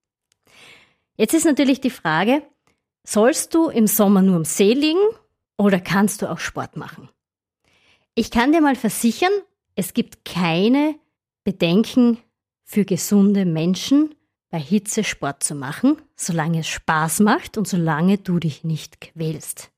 Jetzt 1.16 1.32
ist 1.32 1.46
natürlich 1.46 1.80
die 1.80 1.90
Frage, 1.90 2.42
sollst 3.04 3.54
du 3.54 3.70
im 3.70 3.86
Sommer 3.86 4.20
nur 4.20 4.36
am 4.36 4.44
See 4.44 4.74
liegen 4.74 5.00
oder 5.56 5.80
kannst 5.80 6.20
du 6.20 6.30
auch 6.30 6.38
Sport 6.38 6.76
machen? 6.76 7.08
Ich 8.14 8.30
kann 8.30 8.52
dir 8.52 8.60
mal 8.60 8.76
versichern, 8.76 9.32
es 9.74 9.94
gibt 9.94 10.26
keine 10.26 10.96
Bedenken 11.44 12.18
für 12.62 12.84
gesunde 12.84 13.46
Menschen, 13.46 14.14
bei 14.52 14.60
Hitze 14.60 15.02
Sport 15.02 15.42
zu 15.42 15.54
machen, 15.54 15.96
solange 16.14 16.60
es 16.60 16.68
Spaß 16.68 17.20
macht 17.20 17.56
und 17.56 17.66
solange 17.66 18.18
du 18.18 18.38
dich 18.38 18.64
nicht 18.64 19.00
quälst. 19.00 19.72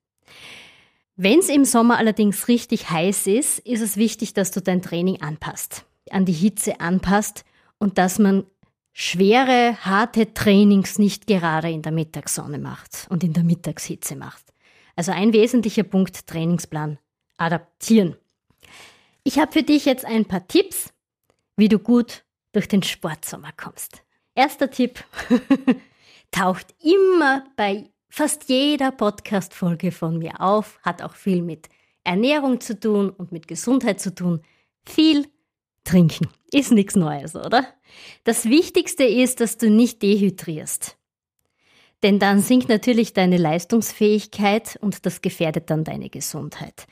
Wenn 1.14 1.38
es 1.38 1.48
im 1.48 1.64
Sommer 1.64 1.96
allerdings 1.96 2.48
richtig 2.48 2.90
heiß 2.90 3.28
ist, 3.28 3.60
ist 3.60 3.80
es 3.80 3.96
wichtig, 3.96 4.34
dass 4.34 4.50
du 4.50 4.60
dein 4.60 4.82
Training 4.82 5.22
anpasst, 5.22 5.86
an 6.10 6.24
die 6.24 6.32
Hitze 6.32 6.80
anpasst 6.80 7.44
und 7.78 7.98
dass 7.98 8.18
man 8.18 8.44
schwere, 8.92 9.76
harte 9.84 10.34
Trainings 10.34 10.98
nicht 10.98 11.28
gerade 11.28 11.70
in 11.70 11.82
der 11.82 11.92
Mittagssonne 11.92 12.58
macht 12.58 13.06
und 13.10 13.22
in 13.22 13.32
der 13.32 13.44
Mittagshitze 13.44 14.16
macht. 14.16 14.52
Also 14.96 15.12
ein 15.12 15.32
wesentlicher 15.32 15.84
Punkt 15.84 16.26
Trainingsplan 16.26 16.98
adaptieren. 17.36 18.16
Ich 19.22 19.38
habe 19.38 19.52
für 19.52 19.62
dich 19.62 19.84
jetzt 19.84 20.04
ein 20.04 20.24
paar 20.24 20.48
Tipps, 20.48 20.92
wie 21.56 21.68
du 21.68 21.78
gut 21.78 22.24
durch 22.52 22.66
den 22.66 22.82
Sportsommer 22.82 23.52
kommst. 23.56 24.03
Erster 24.36 24.68
Tipp, 24.68 25.04
taucht 26.32 26.74
immer 26.82 27.44
bei 27.56 27.90
fast 28.08 28.48
jeder 28.48 28.90
Podcast-Folge 28.90 29.92
von 29.92 30.18
mir 30.18 30.40
auf, 30.40 30.80
hat 30.82 31.02
auch 31.02 31.14
viel 31.14 31.40
mit 31.40 31.68
Ernährung 32.02 32.60
zu 32.60 32.78
tun 32.78 33.10
und 33.10 33.30
mit 33.30 33.46
Gesundheit 33.46 34.00
zu 34.00 34.12
tun. 34.12 34.42
Viel 34.84 35.28
trinken. 35.84 36.28
Ist 36.52 36.72
nichts 36.72 36.96
Neues, 36.96 37.36
oder? 37.36 37.64
Das 38.24 38.46
Wichtigste 38.46 39.04
ist, 39.04 39.40
dass 39.40 39.56
du 39.56 39.70
nicht 39.70 40.02
dehydrierst. 40.02 40.98
Denn 42.02 42.18
dann 42.18 42.40
sinkt 42.40 42.68
natürlich 42.68 43.12
deine 43.12 43.36
Leistungsfähigkeit 43.36 44.76
und 44.80 45.06
das 45.06 45.22
gefährdet 45.22 45.70
dann 45.70 45.84
deine 45.84 46.10
Gesundheit. 46.10 46.88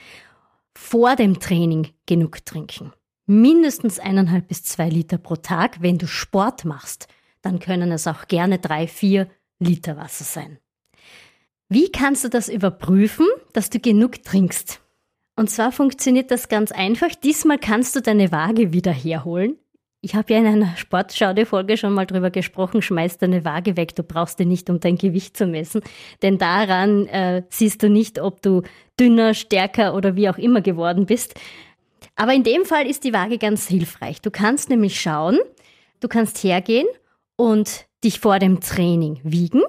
Vor 0.74 1.16
dem 1.16 1.40
Training 1.40 1.88
genug 2.06 2.44
trinken. 2.46 2.92
Mindestens 3.26 3.98
eineinhalb 3.98 4.46
bis 4.46 4.62
zwei 4.62 4.88
Liter 4.88 5.18
pro 5.18 5.34
Tag, 5.34 5.82
wenn 5.82 5.98
du 5.98 6.06
Sport 6.06 6.64
machst 6.64 7.08
dann 7.42 7.58
können 7.58 7.92
es 7.92 8.06
auch 8.06 8.28
gerne 8.28 8.58
drei, 8.58 8.86
vier 8.86 9.28
Liter 9.58 9.96
Wasser 9.96 10.24
sein. 10.24 10.58
Wie 11.68 11.90
kannst 11.90 12.24
du 12.24 12.28
das 12.28 12.48
überprüfen, 12.48 13.26
dass 13.52 13.70
du 13.70 13.80
genug 13.80 14.22
trinkst? 14.22 14.80
Und 15.36 15.48
zwar 15.48 15.72
funktioniert 15.72 16.30
das 16.30 16.48
ganz 16.48 16.70
einfach. 16.70 17.14
Diesmal 17.14 17.58
kannst 17.58 17.96
du 17.96 18.00
deine 18.00 18.30
Waage 18.30 18.72
wieder 18.72 18.92
herholen. 18.92 19.56
Ich 20.04 20.14
habe 20.14 20.32
ja 20.32 20.40
in 20.40 20.46
einer 20.46 20.76
Sportschaude-Folge 20.76 21.76
schon 21.76 21.94
mal 21.94 22.06
drüber 22.06 22.30
gesprochen, 22.30 22.82
schmeiß 22.82 23.18
deine 23.18 23.44
Waage 23.44 23.76
weg, 23.76 23.94
du 23.94 24.02
brauchst 24.02 24.38
die 24.40 24.44
nicht, 24.44 24.68
um 24.68 24.80
dein 24.80 24.98
Gewicht 24.98 25.36
zu 25.36 25.46
messen. 25.46 25.80
Denn 26.22 26.38
daran 26.38 27.06
äh, 27.06 27.44
siehst 27.48 27.84
du 27.84 27.88
nicht, 27.88 28.20
ob 28.20 28.42
du 28.42 28.62
dünner, 28.98 29.32
stärker 29.32 29.94
oder 29.94 30.16
wie 30.16 30.28
auch 30.28 30.38
immer 30.38 30.60
geworden 30.60 31.06
bist. 31.06 31.34
Aber 32.16 32.34
in 32.34 32.42
dem 32.42 32.64
Fall 32.64 32.86
ist 32.86 33.04
die 33.04 33.12
Waage 33.12 33.38
ganz 33.38 33.68
hilfreich. 33.68 34.20
Du 34.20 34.32
kannst 34.32 34.68
nämlich 34.68 35.00
schauen, 35.00 35.38
du 36.00 36.08
kannst 36.08 36.42
hergehen 36.42 36.86
und 37.36 37.86
dich 38.04 38.20
vor 38.20 38.38
dem 38.38 38.60
Training 38.60 39.20
wiegen 39.22 39.62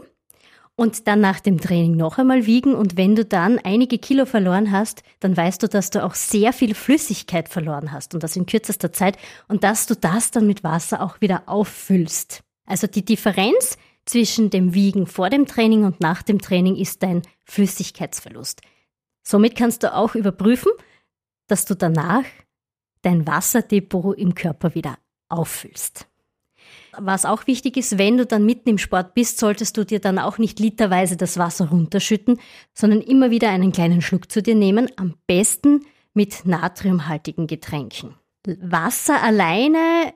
und 0.75 1.07
dann 1.07 1.21
nach 1.21 1.39
dem 1.39 1.59
Training 1.59 1.95
noch 1.95 2.17
einmal 2.17 2.45
wiegen. 2.45 2.73
Und 2.73 2.97
wenn 2.97 3.15
du 3.15 3.25
dann 3.25 3.59
einige 3.59 3.99
Kilo 3.99 4.25
verloren 4.25 4.71
hast, 4.71 5.03
dann 5.19 5.35
weißt 5.37 5.61
du, 5.63 5.67
dass 5.67 5.89
du 5.89 6.03
auch 6.03 6.15
sehr 6.15 6.53
viel 6.53 6.73
Flüssigkeit 6.75 7.49
verloren 7.49 7.91
hast 7.91 8.13
und 8.13 8.23
das 8.23 8.35
in 8.35 8.45
kürzester 8.45 8.91
Zeit 8.91 9.17
und 9.47 9.63
dass 9.63 9.85
du 9.85 9.95
das 9.95 10.31
dann 10.31 10.47
mit 10.47 10.63
Wasser 10.63 11.01
auch 11.01 11.21
wieder 11.21 11.43
auffüllst. 11.47 12.43
Also 12.65 12.87
die 12.87 13.05
Differenz 13.05 13.77
zwischen 14.05 14.49
dem 14.49 14.73
Wiegen 14.73 15.05
vor 15.05 15.29
dem 15.29 15.45
Training 15.45 15.85
und 15.85 15.99
nach 16.01 16.23
dem 16.23 16.41
Training 16.41 16.75
ist 16.75 17.03
dein 17.03 17.21
Flüssigkeitsverlust. 17.45 18.61
Somit 19.23 19.55
kannst 19.55 19.83
du 19.83 19.93
auch 19.93 20.15
überprüfen, 20.15 20.71
dass 21.47 21.65
du 21.65 21.75
danach 21.75 22.25
dein 23.01 23.27
Wasserdepot 23.27 24.17
im 24.17 24.33
Körper 24.33 24.75
wieder 24.75 24.97
auffüllst. 25.29 26.07
Was 26.97 27.25
auch 27.25 27.47
wichtig 27.47 27.77
ist, 27.77 27.97
wenn 27.97 28.17
du 28.17 28.25
dann 28.25 28.45
mitten 28.45 28.69
im 28.69 28.77
Sport 28.77 29.13
bist, 29.13 29.39
solltest 29.39 29.77
du 29.77 29.85
dir 29.85 29.99
dann 29.99 30.19
auch 30.19 30.37
nicht 30.37 30.59
literweise 30.59 31.17
das 31.17 31.37
Wasser 31.37 31.69
runterschütten, 31.69 32.39
sondern 32.73 33.01
immer 33.01 33.31
wieder 33.31 33.49
einen 33.49 33.71
kleinen 33.71 34.01
Schluck 34.01 34.31
zu 34.31 34.41
dir 34.41 34.55
nehmen, 34.55 34.89
am 34.97 35.15
besten 35.27 35.85
mit 36.13 36.45
natriumhaltigen 36.45 37.47
Getränken. 37.47 38.15
Wasser 38.45 39.21
alleine 39.23 40.13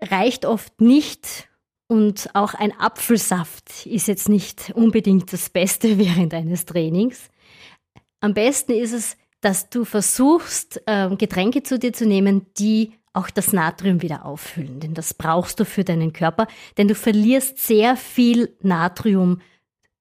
reicht 0.00 0.44
oft 0.44 0.80
nicht 0.80 1.48
und 1.88 2.30
auch 2.34 2.54
ein 2.54 2.72
Apfelsaft 2.78 3.86
ist 3.86 4.08
jetzt 4.08 4.28
nicht 4.28 4.72
unbedingt 4.74 5.32
das 5.32 5.50
Beste 5.50 5.98
während 5.98 6.34
eines 6.34 6.64
Trainings. 6.64 7.28
Am 8.20 8.34
besten 8.34 8.72
ist 8.72 8.92
es, 8.92 9.16
dass 9.40 9.68
du 9.68 9.84
versuchst, 9.84 10.80
ähm, 10.86 11.18
Getränke 11.18 11.62
zu 11.62 11.78
dir 11.78 11.92
zu 11.92 12.06
nehmen, 12.06 12.46
die 12.56 12.92
auch 13.12 13.30
das 13.30 13.52
Natrium 13.52 14.02
wieder 14.02 14.24
auffüllen, 14.24 14.80
denn 14.80 14.94
das 14.94 15.14
brauchst 15.14 15.60
du 15.60 15.64
für 15.64 15.84
deinen 15.84 16.12
Körper, 16.12 16.46
denn 16.78 16.88
du 16.88 16.94
verlierst 16.94 17.58
sehr 17.58 17.96
viel 17.96 18.56
Natrium 18.60 19.40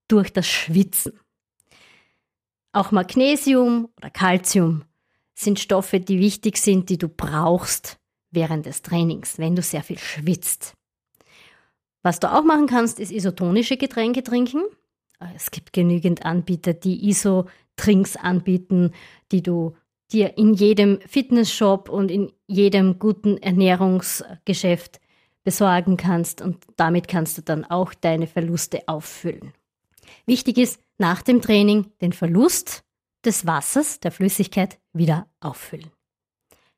durch 0.07 0.31
das 0.31 0.47
Schwitzen. 0.47 1.19
Auch 2.73 2.91
Magnesium 2.91 3.89
oder 3.97 4.09
Calcium 4.09 4.83
sind 5.35 5.59
Stoffe, 5.59 5.99
die 5.99 6.19
wichtig 6.19 6.57
sind, 6.57 6.89
die 6.89 6.97
du 6.97 7.09
brauchst 7.09 7.97
während 8.31 8.65
des 8.65 8.81
Trainings, 8.81 9.39
wenn 9.39 9.55
du 9.55 9.61
sehr 9.61 9.83
viel 9.83 9.97
schwitzt. 9.97 10.73
Was 12.03 12.19
du 12.19 12.31
auch 12.31 12.43
machen 12.43 12.67
kannst, 12.67 12.99
ist 12.99 13.11
isotonische 13.11 13.77
Getränke 13.77 14.23
trinken. 14.23 14.63
Es 15.35 15.51
gibt 15.51 15.73
genügend 15.73 16.25
Anbieter, 16.25 16.73
die 16.73 17.07
Isotrinks 17.09 18.15
anbieten, 18.15 18.91
die 19.31 19.43
du 19.43 19.75
dir 20.11 20.37
in 20.37 20.53
jedem 20.53 20.99
Fitnessshop 21.01 21.89
und 21.89 22.09
in 22.09 22.31
jedem 22.51 22.99
guten 22.99 23.37
Ernährungsgeschäft 23.37 24.99
besorgen 25.43 25.97
kannst 25.97 26.41
und 26.41 26.63
damit 26.75 27.07
kannst 27.07 27.37
du 27.37 27.41
dann 27.41 27.65
auch 27.65 27.93
deine 27.93 28.27
Verluste 28.27 28.87
auffüllen. 28.87 29.53
Wichtig 30.25 30.57
ist, 30.57 30.79
nach 30.97 31.21
dem 31.21 31.41
Training 31.41 31.91
den 32.01 32.13
Verlust 32.13 32.83
des 33.25 33.45
Wassers, 33.45 33.99
der 33.99 34.11
Flüssigkeit, 34.11 34.77
wieder 34.93 35.27
auffüllen. 35.39 35.89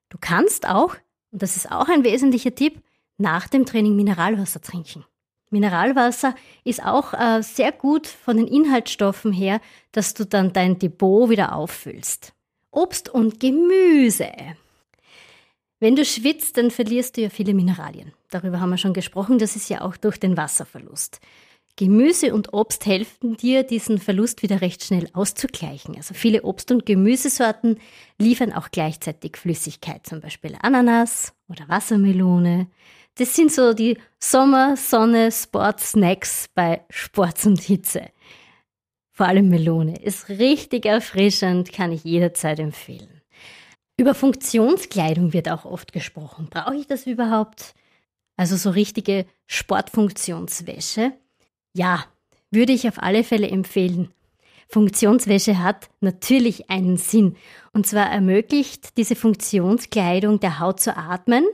Du 0.09 0.17
kannst 0.19 0.67
auch, 0.67 0.95
und 1.31 1.41
das 1.41 1.57
ist 1.57 1.71
auch 1.71 1.89
ein 1.89 2.03
wesentlicher 2.03 2.53
Tipp, 2.53 2.81
nach 3.17 3.47
dem 3.47 3.65
Training 3.65 3.95
Mineralwasser 3.95 4.61
trinken. 4.61 5.03
Mineralwasser 5.49 6.35
ist 6.63 6.83
auch 6.83 7.13
äh, 7.13 7.41
sehr 7.41 7.71
gut 7.71 8.07
von 8.07 8.37
den 8.37 8.47
Inhaltsstoffen 8.47 9.31
her, 9.31 9.61
dass 9.91 10.13
du 10.13 10.25
dann 10.25 10.53
dein 10.53 10.79
Depot 10.79 11.29
wieder 11.29 11.55
auffüllst. 11.55 12.33
Obst 12.71 13.09
und 13.09 13.39
Gemüse. 13.39 14.31
Wenn 15.83 15.97
du 15.97 16.05
schwitzt, 16.05 16.55
dann 16.55 16.71
verlierst 16.71 17.17
du 17.17 17.21
ja 17.23 17.29
viele 17.29 17.53
Mineralien. 17.53 18.13
Darüber 18.29 18.61
haben 18.61 18.69
wir 18.69 18.77
schon 18.77 18.93
gesprochen, 18.93 19.37
das 19.37 19.57
ist 19.57 19.69
ja 19.69 19.81
auch 19.81 19.97
durch 19.97 20.17
den 20.17 20.37
Wasserverlust. 20.37 21.19
Gemüse 21.75 22.33
und 22.33 22.53
Obst 22.53 22.85
helfen 22.85 23.35
dir, 23.35 23.63
diesen 23.63 23.97
Verlust 23.97 24.43
wieder 24.43 24.61
recht 24.61 24.81
schnell 24.81 25.09
auszugleichen. 25.11 25.97
Also 25.97 26.13
viele 26.13 26.43
Obst- 26.43 26.71
und 26.71 26.85
Gemüsesorten 26.85 27.81
liefern 28.17 28.53
auch 28.53 28.71
gleichzeitig 28.71 29.35
Flüssigkeit, 29.35 30.07
zum 30.07 30.21
Beispiel 30.21 30.55
Ananas 30.61 31.33
oder 31.49 31.67
Wassermelone. 31.67 32.67
Das 33.15 33.35
sind 33.35 33.51
so 33.51 33.73
die 33.73 33.97
Sommer-, 34.19 34.77
Sonne-, 34.77 35.33
Sport-Snacks 35.33 36.47
bei 36.55 36.85
Sport 36.89 37.45
und 37.45 37.59
Hitze. 37.59 38.09
Vor 39.11 39.25
allem 39.25 39.49
Melone 39.49 40.01
ist 40.01 40.29
richtig 40.29 40.85
erfrischend, 40.85 41.73
kann 41.73 41.91
ich 41.91 42.05
jederzeit 42.05 42.59
empfehlen. 42.59 43.12
Über 44.03 44.15
Funktionskleidung 44.15 45.31
wird 45.31 45.49
auch 45.49 45.63
oft 45.63 45.93
gesprochen. 45.93 46.49
Brauche 46.49 46.75
ich 46.75 46.87
das 46.87 47.07
überhaupt? 47.07 47.73
Also 48.35 48.57
so 48.57 48.69
richtige 48.69 49.25
Sportfunktionswäsche? 49.47 51.13
Ja, 51.71 52.03
würde 52.51 52.73
ich 52.73 52.85
auf 52.89 53.01
alle 53.01 53.23
Fälle 53.23 53.47
empfehlen. 53.47 54.11
Funktionswäsche 54.67 55.57
hat 55.59 55.89
natürlich 56.01 56.69
einen 56.69 56.97
Sinn. 56.97 57.37
Und 57.71 57.87
zwar 57.87 58.11
ermöglicht 58.11 58.97
diese 58.97 59.15
Funktionskleidung 59.15 60.41
der 60.41 60.59
Haut 60.59 60.81
zu 60.81 60.97
atmen 60.97 61.45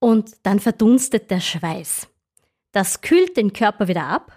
und 0.00 0.38
dann 0.42 0.58
verdunstet 0.58 1.30
der 1.30 1.38
Schweiß. 1.38 2.08
Das 2.72 3.00
kühlt 3.00 3.36
den 3.36 3.52
Körper 3.52 3.86
wieder 3.86 4.08
ab 4.08 4.32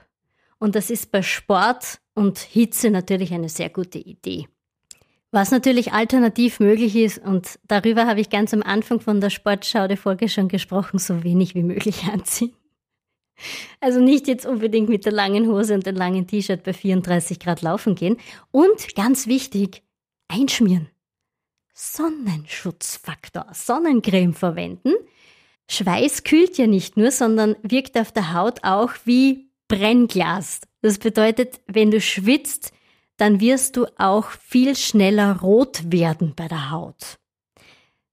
und 0.60 0.76
das 0.76 0.92
ist 0.92 1.12
bei 1.12 1.24
Sport 1.24 2.00
und 2.14 2.38
Hitze 2.38 2.92
natürlich 2.92 3.34
eine 3.34 3.50
sehr 3.50 3.72
gute 3.72 3.98
Idee. 3.98 4.48
Was 5.34 5.50
natürlich 5.50 5.94
alternativ 5.94 6.60
möglich 6.60 6.96
ist, 6.96 7.18
und 7.18 7.58
darüber 7.68 8.06
habe 8.06 8.22
ich 8.22 8.30
ganz 8.30 8.54
am 8.54 8.62
Anfang 8.62 9.00
von 9.00 9.20
der 9.20 9.32
Sportschau 9.32 9.88
der 9.88 9.98
Folge 9.98 10.30
schon 10.30 10.48
gesprochen, 10.48 11.00
so 11.00 11.24
wenig 11.24 11.56
wie 11.56 11.64
möglich 11.64 12.04
anziehen. 12.14 12.54
Also 13.80 14.00
nicht 14.00 14.28
jetzt 14.28 14.46
unbedingt 14.46 14.90
mit 14.90 15.06
der 15.06 15.12
langen 15.12 15.48
Hose 15.48 15.74
und 15.74 15.88
dem 15.88 15.96
langen 15.96 16.28
T-Shirt 16.28 16.64
bei 16.64 16.72
34 16.72 17.40
Grad 17.40 17.64
laufen 17.64 17.96
gehen. 17.96 18.18
Und 18.52 18.94
ganz 18.94 19.26
wichtig, 19.26 19.82
einschmieren. 20.28 20.90
Sonnenschutzfaktor, 21.74 23.48
Sonnencreme 23.54 24.36
verwenden. 24.36 24.94
Schweiß 25.68 26.26
kühlt 26.26 26.60
ja 26.60 26.68
nicht 26.68 26.96
nur, 26.96 27.10
sondern 27.10 27.56
wirkt 27.64 27.98
auf 27.98 28.12
der 28.12 28.34
Haut 28.36 28.64
auch 28.64 28.92
wie 29.06 29.50
Brennglas. 29.68 30.62
Das 30.84 31.00
bedeutet, 31.00 31.60
wenn 31.66 31.90
du 31.90 32.00
schwitzt, 32.00 32.72
dann 33.24 33.40
wirst 33.40 33.78
du 33.78 33.86
auch 33.98 34.32
viel 34.32 34.76
schneller 34.76 35.40
rot 35.40 35.94
werden 35.94 36.34
bei 36.36 36.50
der 36.50 36.72
Haut. 36.72 37.18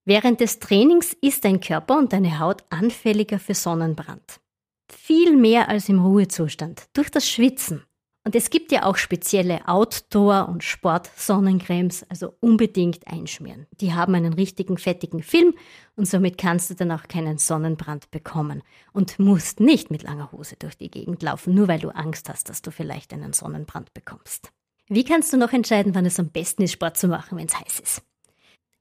Während 0.05 0.39
des 0.39 0.61
Trainings 0.61 1.17
ist 1.21 1.45
dein 1.45 1.59
Körper 1.59 1.99
und 1.99 2.13
deine 2.13 2.39
Haut 2.39 2.63
anfälliger 2.71 3.41
für 3.41 3.55
Sonnenbrand. 3.55 4.41
Viel 4.89 5.37
mehr 5.37 5.69
als 5.69 5.89
im 5.89 5.99
Ruhezustand, 5.99 6.87
durch 6.93 7.11
das 7.11 7.29
Schwitzen. 7.29 7.83
Und 8.25 8.37
es 8.37 8.51
gibt 8.51 8.71
ja 8.71 8.85
auch 8.85 8.97
spezielle 8.97 9.67
Outdoor- 9.67 10.49
und 10.49 10.63
Sport-Sonnencremes, 10.63 12.07
also 12.09 12.37
unbedingt 12.39 13.09
einschmieren. 13.09 13.67
Die 13.81 13.93
haben 13.93 14.15
einen 14.15 14.35
richtigen 14.35 14.79
fettigen 14.79 15.25
Film 15.25 15.55
und 15.97 16.07
somit 16.07 16.39
kannst 16.39 16.71
du 16.71 16.75
dann 16.75 16.93
auch 16.93 17.09
keinen 17.09 17.39
Sonnenbrand 17.39 18.13
bekommen 18.13 18.63
und 18.93 19.19
musst 19.19 19.59
nicht 19.59 19.91
mit 19.91 20.05
langer 20.05 20.31
Hose 20.31 20.55
durch 20.57 20.79
die 20.79 20.89
Gegend 20.89 21.21
laufen, 21.25 21.53
nur 21.53 21.67
weil 21.67 21.81
du 21.81 21.89
Angst 21.89 22.29
hast, 22.29 22.49
dass 22.49 22.63
du 22.63 22.71
vielleicht 22.71 23.13
einen 23.13 23.33
Sonnenbrand 23.33 23.93
bekommst. 23.93 24.53
Wie 24.93 25.05
kannst 25.05 25.33
du 25.33 25.37
noch 25.37 25.53
entscheiden, 25.53 25.95
wann 25.95 26.05
es 26.05 26.19
am 26.19 26.31
besten 26.31 26.63
ist, 26.63 26.73
Sport 26.73 26.97
zu 26.97 27.07
machen, 27.07 27.39
wenn 27.39 27.47
es 27.47 27.59
heiß 27.59 27.79
ist? 27.79 28.03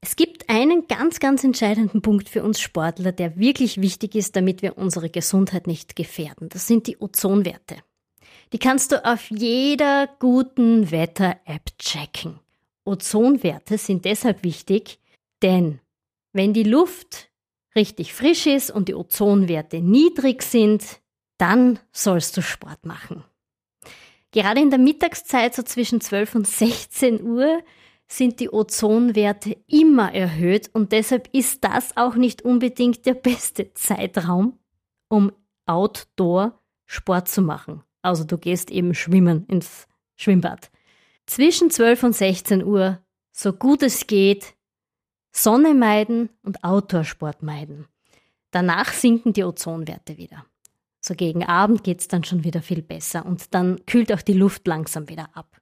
Es 0.01 0.15
gibt 0.15 0.49
einen 0.49 0.87
ganz, 0.87 1.19
ganz 1.19 1.43
entscheidenden 1.43 2.01
Punkt 2.01 2.29
für 2.29 2.41
uns 2.41 2.59
Sportler, 2.59 3.11
der 3.11 3.37
wirklich 3.37 3.79
wichtig 3.79 4.15
ist, 4.15 4.35
damit 4.35 4.63
wir 4.63 4.79
unsere 4.79 5.11
Gesundheit 5.11 5.67
nicht 5.67 5.95
gefährden. 5.95 6.49
Das 6.49 6.65
sind 6.65 6.87
die 6.87 6.97
Ozonwerte. 6.99 7.75
Die 8.53 8.57
kannst 8.57 8.91
du 8.91 9.05
auf 9.05 9.29
jeder 9.29 10.09
guten 10.17 10.89
Wetter-App 10.89 11.77
checken. 11.77 12.39
Ozonwerte 12.85 13.77
sind 13.77 14.03
deshalb 14.03 14.43
wichtig, 14.43 14.99
denn 15.43 15.79
wenn 16.33 16.53
die 16.53 16.63
Luft 16.63 17.29
richtig 17.75 18.15
frisch 18.15 18.47
ist 18.47 18.71
und 18.71 18.87
die 18.87 18.95
Ozonwerte 18.95 19.79
niedrig 19.79 20.41
sind, 20.41 21.01
dann 21.37 21.77
sollst 21.91 22.35
du 22.35 22.41
Sport 22.41 22.83
machen. 22.83 23.23
Gerade 24.31 24.61
in 24.61 24.69
der 24.69 24.79
Mittagszeit, 24.79 25.55
so 25.55 25.63
zwischen 25.63 26.01
12 26.01 26.35
und 26.35 26.47
16 26.47 27.23
Uhr, 27.23 27.63
sind 28.07 28.39
die 28.39 28.49
Ozonwerte 28.49 29.57
immer 29.67 30.13
erhöht 30.13 30.69
und 30.73 30.91
deshalb 30.91 31.29
ist 31.31 31.63
das 31.63 31.95
auch 31.95 32.15
nicht 32.15 32.41
unbedingt 32.41 33.05
der 33.05 33.13
beste 33.13 33.73
Zeitraum, 33.73 34.57
um 35.09 35.31
Outdoor 35.65 36.59
Sport 36.85 37.27
zu 37.27 37.41
machen. 37.43 37.83
Also 38.01 38.23
du 38.23 38.37
gehst 38.37 38.71
eben 38.71 38.95
schwimmen 38.95 39.45
ins 39.45 39.87
Schwimmbad. 40.15 40.71
Zwischen 41.27 41.69
12 41.69 42.03
und 42.03 42.15
16 42.15 42.63
Uhr, 42.63 42.99
so 43.31 43.53
gut 43.53 43.83
es 43.83 44.07
geht, 44.07 44.55
Sonne 45.31 45.75
meiden 45.75 46.29
und 46.41 46.63
Outdoor-Sport 46.63 47.43
meiden. 47.43 47.87
Danach 48.49 48.91
sinken 48.91 49.33
die 49.33 49.43
Ozonwerte 49.43 50.17
wieder. 50.17 50.45
So 51.09 51.15
gegen 51.15 51.43
Abend 51.43 51.83
geht 51.83 52.01
es 52.01 52.07
dann 52.07 52.23
schon 52.23 52.43
wieder 52.43 52.61
viel 52.61 52.83
besser 52.83 53.25
und 53.25 53.55
dann 53.55 53.83
kühlt 53.87 54.13
auch 54.13 54.21
die 54.21 54.33
Luft 54.33 54.67
langsam 54.67 55.09
wieder 55.09 55.35
ab. 55.35 55.59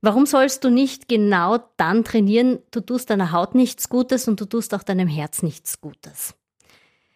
Warum 0.00 0.26
sollst 0.26 0.62
du 0.62 0.70
nicht 0.70 1.08
genau 1.08 1.58
dann 1.76 2.04
trainieren? 2.04 2.60
Du 2.70 2.78
tust 2.78 3.10
deiner 3.10 3.32
Haut 3.32 3.56
nichts 3.56 3.88
Gutes 3.88 4.28
und 4.28 4.40
du 4.40 4.44
tust 4.44 4.74
auch 4.74 4.84
deinem 4.84 5.08
Herz 5.08 5.42
nichts 5.42 5.80
Gutes. 5.80 6.36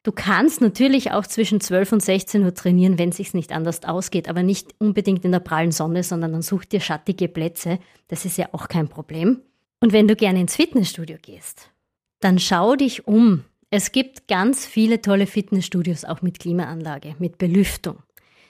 Du 0.03 0.11
kannst 0.11 0.61
natürlich 0.61 1.13
auch 1.13 1.29
zwischen 1.29 1.61
12 1.61 1.93
und 1.93 2.03
16 2.03 2.43
Uhr 2.45 2.55
trainieren, 2.55 2.99
wenn 2.99 3.11
es 3.11 3.19
sich 3.19 3.35
nicht 3.35 3.53
anders 3.53 3.85
ausgeht, 3.85 4.29
aber 4.29 4.43
nicht 4.43 4.75
unbedingt 4.79 5.25
in 5.25 5.31
der 5.31 5.39
prallen 5.39 5.71
Sonne, 5.71 6.03
sondern 6.03 6.33
dann 6.33 6.43
such 6.43 6.65
dir 6.65 6.81
schattige 6.81 7.29
Plätze. 7.29 7.79
Das 8.09 8.25
ist 8.25 8.37
ja 8.37 8.49
auch 8.51 8.67
kein 8.67 8.89
Problem. 8.89 9.43
Und 9.79 9.93
wenn 9.93 10.09
du 10.09 10.17
gerne 10.17 10.41
ins 10.41 10.57
Fitnessstudio 10.57 11.19
gehst, 11.23 11.71
dann 12.19 12.41
schau 12.41 12.75
dich 12.75 13.07
um. 13.07 13.45
Es 13.71 13.93
gibt 13.93 14.26
ganz 14.26 14.67
viele 14.67 15.00
tolle 15.00 15.26
Fitnessstudios, 15.26 16.04
auch 16.04 16.23
mit 16.23 16.41
Klimaanlage, 16.41 17.15
mit 17.19 17.39
Belüftung. 17.39 18.02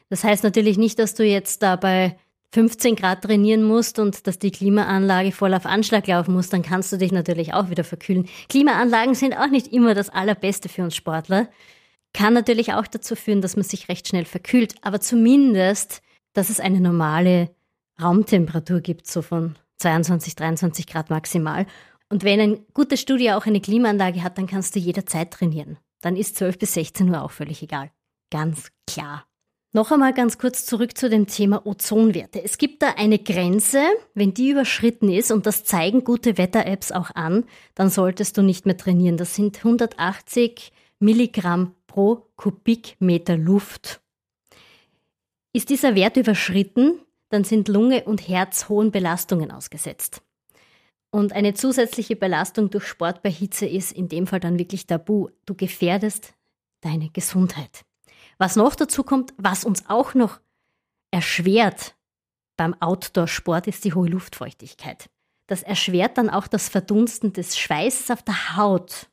Das 0.09 0.25
heißt 0.25 0.43
natürlich 0.45 0.79
nicht, 0.79 0.99
dass 0.99 1.15
du 1.15 1.25
jetzt 1.25 1.63
dabei 1.63 2.17
15 2.53 2.97
Grad 2.97 3.23
trainieren 3.23 3.63
musst 3.63 3.99
und 3.99 4.27
dass 4.27 4.39
die 4.39 4.51
Klimaanlage 4.51 5.31
voll 5.31 5.55
auf 5.55 5.67
Anschlag 5.67 6.07
laufen 6.07 6.35
muss, 6.35 6.49
dann 6.49 6.63
kannst 6.63 6.93
du 6.93 6.97
dich 6.97 7.13
natürlich 7.13 7.55
auch 7.55 7.71
wieder 7.71 7.85
verkühlen. 7.85 8.29
Klimaanlagen 8.49 9.15
sind 9.15 9.35
auch 9.35 9.51
nicht 9.51 9.69
immer 9.73 9.95
das 9.95 10.09
Allerbeste 10.09 10.69
für 10.69 10.83
uns 10.83 10.97
Sportler. 10.97 11.49
Kann 12.13 12.35
natürlich 12.35 12.73
auch 12.73 12.89
dazu 12.89 13.15
führen, 13.15 13.41
dass 13.41 13.55
man 13.55 13.63
sich 13.63 13.89
recht 13.89 14.09
schnell 14.09 14.25
verkühlt, 14.25 14.75
aber 14.83 15.01
zumindest, 15.01 16.03
dass 16.33 16.51
es 16.51 16.59
eine 16.59 16.81
normale 16.81 17.51
Raumtemperatur 18.03 18.81
gibt, 18.81 19.07
so 19.07 19.23
von 19.23 19.57
22, 19.77 20.35
23 20.35 20.87
Grad 20.89 21.11
maximal. 21.11 21.67
Und 22.11 22.25
wenn 22.25 22.41
ein 22.41 22.67
gutes 22.75 23.01
Studio 23.01 23.35
auch 23.35 23.47
eine 23.47 23.61
Klimaanlage 23.61 24.23
hat, 24.23 24.37
dann 24.37 24.49
kannst 24.49 24.75
du 24.75 24.81
jederzeit 24.81 25.31
trainieren. 25.31 25.79
Dann 26.03 26.17
ist 26.17 26.37
12 26.37 26.59
bis 26.59 26.75
16 26.75 27.09
Uhr 27.09 27.23
auch 27.23 27.31
völlig 27.31 27.63
egal. 27.63 27.91
Ganz 28.31 28.71
klar. 28.87 29.27
Noch 29.73 29.93
einmal 29.93 30.13
ganz 30.13 30.37
kurz 30.37 30.67
zurück 30.67 30.99
zu 30.99 31.09
dem 31.09 31.29
Thema 31.29 31.65
Ozonwerte. 31.65 32.43
Es 32.43 32.59
gibt 32.59 32.83
da 32.83 32.95
eine 32.97 33.21
Grenze, 33.21 33.81
wenn 34.15 34.35
die 34.35 34.51
überschritten 34.51 35.09
ist, 35.09 35.31
und 35.31 35.47
das 35.47 35.63
zeigen 35.63 36.03
gute 36.03 36.37
Wetter-Apps 36.37 36.91
auch 36.91 37.13
an, 37.15 37.45
dann 37.77 37.89
solltest 37.89 38.37
du 38.37 38.43
nicht 38.43 38.67
mehr 38.67 38.77
trainieren. 38.77 39.17
Das 39.17 39.37
sind 39.37 39.59
180 39.59 40.73
Milligramm 40.99 41.77
pro 41.87 42.27
Kubikmeter 42.35 43.37
Luft. 43.37 44.01
Ist 45.53 45.71
dieser 45.71 45.95
Wert 45.95 46.17
überschritten, 46.17 46.99
dann 47.29 47.45
sind 47.45 47.69
Lunge 47.69 48.05
und 48.05 48.27
Herz 48.27 48.69
hohen 48.69 48.91
Belastungen 48.91 49.53
ausgesetzt. 49.53 50.23
Und 51.11 51.33
eine 51.33 51.55
zusätzliche 51.55 52.15
Belastung 52.15 52.71
durch 52.71 52.87
Sport 52.87 53.23
bei 53.23 53.31
Hitze 53.31 53.67
ist 53.67 53.93
in 53.93 54.09
dem 54.09 54.27
Fall 54.27 54.41
dann 54.41 54.59
wirklich 54.59 54.87
tabu. 54.87 55.29
Du 55.45 55.55
gefährdest 55.55 56.35
deine 56.83 57.11
Gesundheit. 57.11 57.85
Was 58.39 58.57
noch 58.57 58.75
dazu 58.75 59.03
kommt, 59.03 59.35
was 59.37 59.65
uns 59.65 59.85
auch 59.89 60.15
noch 60.15 60.41
erschwert 61.11 61.97
beim 62.57 62.75
Outdoor-Sport, 62.81 63.67
ist 63.67 63.85
die 63.85 63.93
hohe 63.93 64.09
Luftfeuchtigkeit. 64.09 65.11
Das 65.47 65.63
erschwert 65.63 66.17
dann 66.17 66.31
auch 66.31 66.47
das 66.47 66.69
Verdunsten 66.69 67.33
des 67.33 67.59
Schweißes 67.59 68.11
auf 68.11 68.23
der 68.23 68.57
Haut. 68.57 69.09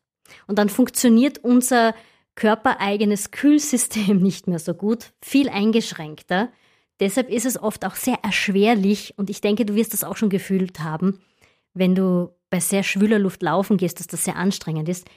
Und 0.46 0.60
dann 0.60 0.70
funktioniert 0.70 1.40
unser 1.40 1.96
körpereigenes 2.36 3.32
Kühlsystem 3.32 4.18
nicht 4.22 4.48
mehr 4.48 4.60
so 4.60 4.74
gut, 4.74 5.14
viel 5.22 5.50
eingeschränkter. 5.50 6.52
Deshalb 7.00 7.30
ist 7.30 7.46
es 7.46 7.62
oft 7.62 7.86
auch 7.86 7.96
sehr 7.96 8.20
erschwerlich, 8.24 9.14
und 9.18 9.30
ich 9.30 9.42
denke, 9.42 9.66
du 9.66 9.76
wirst 9.76 9.94
das 9.94 10.04
auch 10.04 10.18
schon 10.18 10.30
gefühlt 10.30 10.80
haben, 10.80 11.20
wenn 11.78 11.96
du 11.96 12.34
bei 12.50 12.60
sehr 12.60 12.84
schwüler 12.84 13.20
Luft 13.20 13.42
laufen 13.44 13.78
gehst, 13.78 14.00
dass 14.00 14.08
das 14.08 14.24
sehr 14.24 14.36
anstrengend 14.36 14.90
ist. 14.90 15.08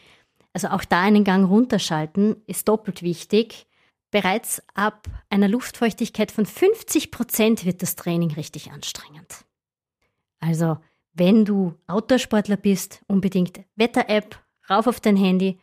Also 0.53 0.69
auch 0.69 0.85
da 0.85 1.03
einen 1.03 1.25
Gang 1.25 1.49
runterschalten 1.49 2.37
ist 2.47 2.69
doppelt 2.69 3.03
wichtig. 3.03 3.67
Bereits 4.11 4.63
ab 4.75 5.07
einer 5.29 5.49
Luftfeuchtigkeit 5.49 6.33
von 6.33 6.45
50 6.45 7.13
Prozent 7.13 7.65
wird 7.65 7.83
das 7.83 7.95
Training 7.95 8.33
richtig 8.33 8.73
anstrengend. 8.73 9.45
Also, 10.41 10.79
wenn 11.13 11.45
du 11.45 11.75
Outdoor-Sportler 11.87 12.57
bist, 12.57 13.03
unbedingt 13.07 13.61
Wetter-App 13.77 14.43
rauf 14.69 14.87
auf 14.89 15.01
dein 15.01 15.17
Handy 15.17 15.61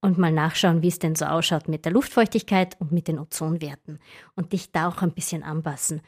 und 0.00 0.18
mal 0.18 0.32
nachschauen, 0.32 0.82
wie 0.82 0.88
es 0.88 0.98
denn 0.98 1.14
so 1.14 1.26
ausschaut 1.26 1.68
mit 1.68 1.84
der 1.84 1.92
Luftfeuchtigkeit 1.92 2.80
und 2.80 2.92
mit 2.92 3.08
den 3.08 3.18
Ozonwerten 3.18 4.00
und 4.34 4.52
dich 4.52 4.72
da 4.72 4.88
auch 4.88 5.02
ein 5.02 5.12
bisschen 5.12 5.42
anpassen, 5.42 6.00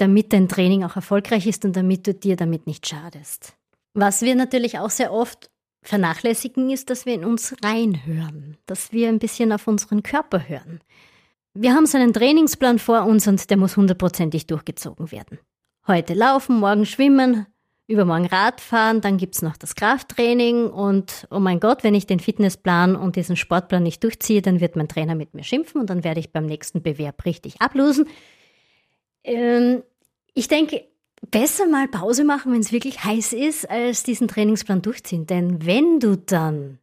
damit 0.00 0.32
dein 0.32 0.48
Training 0.48 0.84
auch 0.84 0.96
erfolgreich 0.96 1.46
ist 1.46 1.64
und 1.64 1.76
damit 1.76 2.06
du 2.06 2.14
dir 2.14 2.36
damit 2.36 2.66
nicht 2.66 2.86
schadest. 2.88 3.54
Was 3.94 4.22
wir 4.22 4.34
natürlich 4.34 4.78
auch 4.78 4.90
sehr 4.90 5.12
oft 5.12 5.50
vernachlässigen, 5.82 6.70
ist, 6.70 6.90
dass 6.90 7.06
wir 7.06 7.14
in 7.14 7.24
uns 7.24 7.56
reinhören, 7.64 8.56
dass 8.66 8.92
wir 8.92 9.08
ein 9.08 9.18
bisschen 9.18 9.52
auf 9.52 9.66
unseren 9.66 10.02
Körper 10.02 10.48
hören. 10.48 10.80
Wir 11.54 11.74
haben 11.74 11.86
so 11.86 11.98
einen 11.98 12.12
Trainingsplan 12.12 12.78
vor 12.78 13.04
uns 13.04 13.26
und 13.26 13.50
der 13.50 13.56
muss 13.56 13.76
hundertprozentig 13.76 14.46
durchgezogen 14.46 15.10
werden. 15.10 15.38
Heute 15.86 16.14
laufen, 16.14 16.60
morgen 16.60 16.86
schwimmen, 16.86 17.46
übermorgen 17.88 18.26
Radfahren, 18.26 19.00
dann 19.00 19.16
gibt's 19.16 19.42
noch 19.42 19.56
das 19.56 19.74
Krafttraining 19.74 20.68
und 20.68 21.26
oh 21.30 21.40
mein 21.40 21.58
Gott, 21.58 21.82
wenn 21.82 21.94
ich 21.94 22.06
den 22.06 22.20
Fitnessplan 22.20 22.94
und 22.94 23.16
diesen 23.16 23.36
Sportplan 23.36 23.82
nicht 23.82 24.04
durchziehe, 24.04 24.42
dann 24.42 24.60
wird 24.60 24.76
mein 24.76 24.86
Trainer 24.86 25.16
mit 25.16 25.34
mir 25.34 25.42
schimpfen 25.42 25.80
und 25.80 25.90
dann 25.90 26.04
werde 26.04 26.20
ich 26.20 26.30
beim 26.30 26.46
nächsten 26.46 26.82
Bewerb 26.82 27.24
richtig 27.24 27.60
ablosen. 27.60 28.06
Ähm, 29.24 29.82
ich 30.34 30.48
denke, 30.48 30.84
besser 31.30 31.66
mal 31.66 31.88
Pause 31.88 32.24
machen, 32.24 32.52
wenn 32.52 32.60
es 32.60 32.72
wirklich 32.72 33.04
heiß 33.04 33.32
ist, 33.32 33.68
als 33.68 34.02
diesen 34.02 34.28
Trainingsplan 34.28 34.82
durchziehen. 34.82 35.26
Denn 35.26 35.64
wenn 35.64 36.00
du 36.00 36.16
dann 36.16 36.78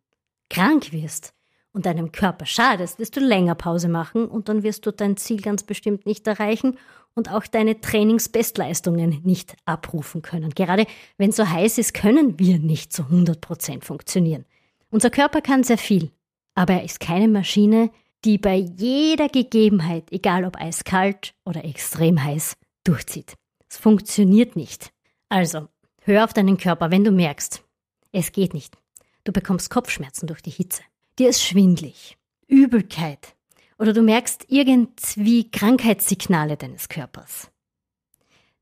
krank 0.50 0.92
wirst 0.92 1.34
und 1.74 1.86
deinem 1.86 2.12
Körper 2.12 2.46
schadest, 2.46 3.00
wirst 3.00 3.16
du 3.16 3.20
länger 3.20 3.56
Pause 3.56 3.90
machen 3.90 4.28
und 4.28 4.50
dann 4.50 4.64
wirst 4.64 4.86
du 4.86 4.92
dein 4.92 5.18
Ziel 5.18 5.42
ganz 5.42 5.64
bestimmt 5.64 6.06
nicht 6.06 6.28
erreichen 6.28 6.78
und 7.16 7.32
auch 7.32 7.48
deine 7.48 7.82
Trainingsbestleistungen 7.82 9.22
nicht 9.24 9.56
abrufen 9.66 10.22
können. 10.22 10.52
Gerade 10.52 10.86
wenn 11.18 11.32
es 11.32 11.36
so 11.36 11.50
heiß 11.50 11.80
ist, 11.80 11.94
können 11.94 12.38
wir 12.40 12.60
nicht 12.60 12.94
zu 12.94 13.04
100 13.04 13.42
Prozent 13.42 13.86
funktionieren. 13.86 14.46
Unser 14.92 15.10
Körper 15.10 15.42
kann 15.42 15.64
sehr 15.64 15.80
viel, 15.80 16.12
aber 16.54 16.74
er 16.74 16.84
ist 16.84 17.00
keine 17.00 17.28
Maschine, 17.28 17.90
die 18.24 18.38
bei 18.38 18.56
jeder 18.56 19.30
Gegebenheit, 19.30 20.12
egal 20.12 20.46
ob 20.46 20.58
eiskalt 20.58 21.34
oder 21.44 21.66
extrem 21.66 22.24
heiß, 22.24 22.56
durchzieht. 22.88 23.36
Es 23.70 23.78
funktioniert 23.78 24.56
nicht. 24.56 24.92
Also, 25.30 25.68
hör 26.02 26.24
auf 26.24 26.34
deinen 26.34 26.58
Körper, 26.58 26.92
wenn 26.92 27.04
du 27.04 27.12
merkst, 27.12 27.64
es 28.12 28.32
geht 28.32 28.54
nicht. 28.54 28.78
Du 29.24 29.32
bekommst 29.32 29.70
Kopfschmerzen 29.70 30.28
durch 30.28 30.42
die 30.42 30.52
Hitze. 30.52 30.82
Dir 31.20 31.30
ist 31.30 31.44
schwindlig, 31.44 32.18
Übelkeit 32.48 33.36
oder 33.78 33.94
du 33.94 34.02
merkst 34.02 34.46
irgendwie 34.48 35.52
Krankheitssignale 35.52 36.58
deines 36.58 36.90
Körpers. 36.90 37.52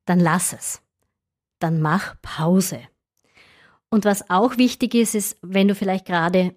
Dann 0.05 0.19
lass 0.19 0.53
es. 0.53 0.81
Dann 1.59 1.81
mach 1.81 2.15
Pause. 2.21 2.81
Und 3.89 4.05
was 4.05 4.29
auch 4.29 4.57
wichtig 4.57 4.93
ist, 4.93 5.15
ist, 5.15 5.37
wenn 5.41 5.67
du 5.67 5.75
vielleicht 5.75 6.05
gerade 6.05 6.55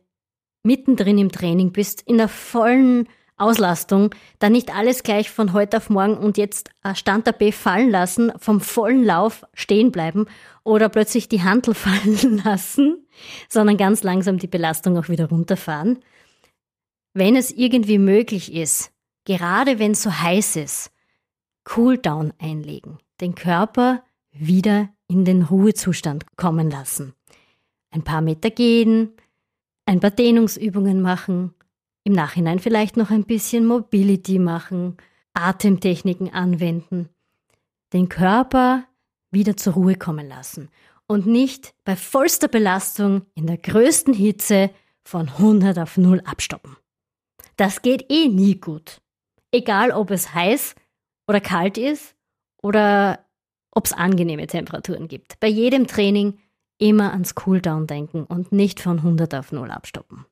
mittendrin 0.63 1.19
im 1.19 1.31
Training 1.31 1.73
bist, 1.73 2.03
in 2.03 2.19
der 2.19 2.29
vollen 2.29 3.09
Auslastung, 3.39 4.15
dann 4.39 4.53
nicht 4.53 4.75
alles 4.75 5.03
gleich 5.03 5.31
von 5.31 5.53
heute 5.53 5.79
auf 5.79 5.91
morgen 5.91 6.17
und 6.17 6.37
jetzt 6.37 6.71
Stand 6.95 7.27
der 7.27 7.33
B 7.33 7.53
fallen 7.53 7.91
lassen, 7.91 8.33
vom 8.39 8.61
vollen 8.61 9.05
Lauf 9.05 9.45
stehen 9.55 9.93
bleiben 9.93 10.27
oder 10.65 10.89
plötzlich 10.89 11.29
die 11.29 11.43
Handel 11.43 11.75
fallen 11.75 12.43
lassen, 12.45 13.07
sondern 13.49 13.77
ganz 13.77 14.03
langsam 14.03 14.39
die 14.39 14.47
Belastung 14.47 14.99
auch 14.99 15.09
wieder 15.09 15.29
runterfahren. 15.29 16.01
Wenn 17.15 17.37
es 17.37 17.51
irgendwie 17.51 17.99
möglich 17.99 18.53
ist, 18.55 18.93
gerade 19.25 19.79
wenn 19.79 19.93
es 19.93 20.03
so 20.03 20.13
heiß 20.13 20.57
ist, 20.57 20.91
Cooldown 21.65 22.33
einlegen, 22.39 22.99
den 23.21 23.35
Körper 23.35 24.03
wieder 24.33 24.89
in 25.07 25.25
den 25.25 25.43
Ruhezustand 25.43 26.25
kommen 26.37 26.71
lassen. 26.71 27.15
Ein 27.91 28.03
paar 28.03 28.21
Meter 28.21 28.51
gehen, 28.51 29.13
ein 29.87 30.01
paar 30.01 30.11
Dehnungsübungen 30.11 31.01
machen, 31.01 31.55
im 32.05 32.13
Nachhinein 32.13 32.59
vielleicht 32.59 32.97
noch 32.97 33.11
ein 33.11 33.25
bisschen 33.25 33.67
Mobility 33.67 34.39
machen, 34.39 34.97
Atemtechniken 35.35 36.33
anwenden, 36.33 37.09
den 37.93 38.09
Körper 38.09 38.85
wieder 39.31 39.57
zur 39.57 39.75
Ruhe 39.75 39.95
kommen 39.95 40.29
lassen 40.29 40.71
und 41.07 41.27
nicht 41.27 41.75
bei 41.85 41.97
vollster 41.97 42.49
Belastung 42.49 43.23
in 43.35 43.47
der 43.47 43.57
größten 43.57 44.15
Hitze 44.15 44.71
von 45.05 45.29
100 45.29 45.79
auf 45.79 45.97
0 45.97 46.21
abstoppen. 46.25 46.77
Das 47.57 47.83
geht 47.83 48.11
eh 48.11 48.29
nie 48.29 48.61
gut. 48.61 49.01
Egal 49.51 49.91
ob 49.91 50.11
es 50.11 50.35
heiß 50.35 50.75
oder 51.27 51.41
kalt 51.41 51.79
ist 51.79 52.15
oder 52.63 53.25
ob 53.71 53.87
es 53.87 53.93
angenehme 53.93 54.47
Temperaturen 54.47 55.09
gibt. 55.09 55.41
Bei 55.41 55.49
jedem 55.49 55.87
Training 55.87 56.39
immer 56.79 57.13
ans 57.13 57.35
Cooldown 57.35 57.87
denken 57.87 58.25
und 58.25 58.53
nicht 58.53 58.81
von 58.81 58.99
100 58.99 59.35
auf 59.35 59.53
0 59.53 59.71
abstoppen. 59.71 60.27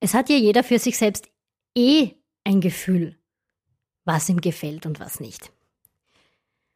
Es 0.00 0.14
hat 0.14 0.30
ja 0.30 0.36
jeder 0.36 0.64
für 0.64 0.78
sich 0.78 0.96
selbst 0.96 1.28
eh 1.76 2.12
ein 2.44 2.60
Gefühl, 2.60 3.18
was 4.04 4.28
ihm 4.28 4.40
gefällt 4.40 4.86
und 4.86 4.98
was 4.98 5.20
nicht. 5.20 5.52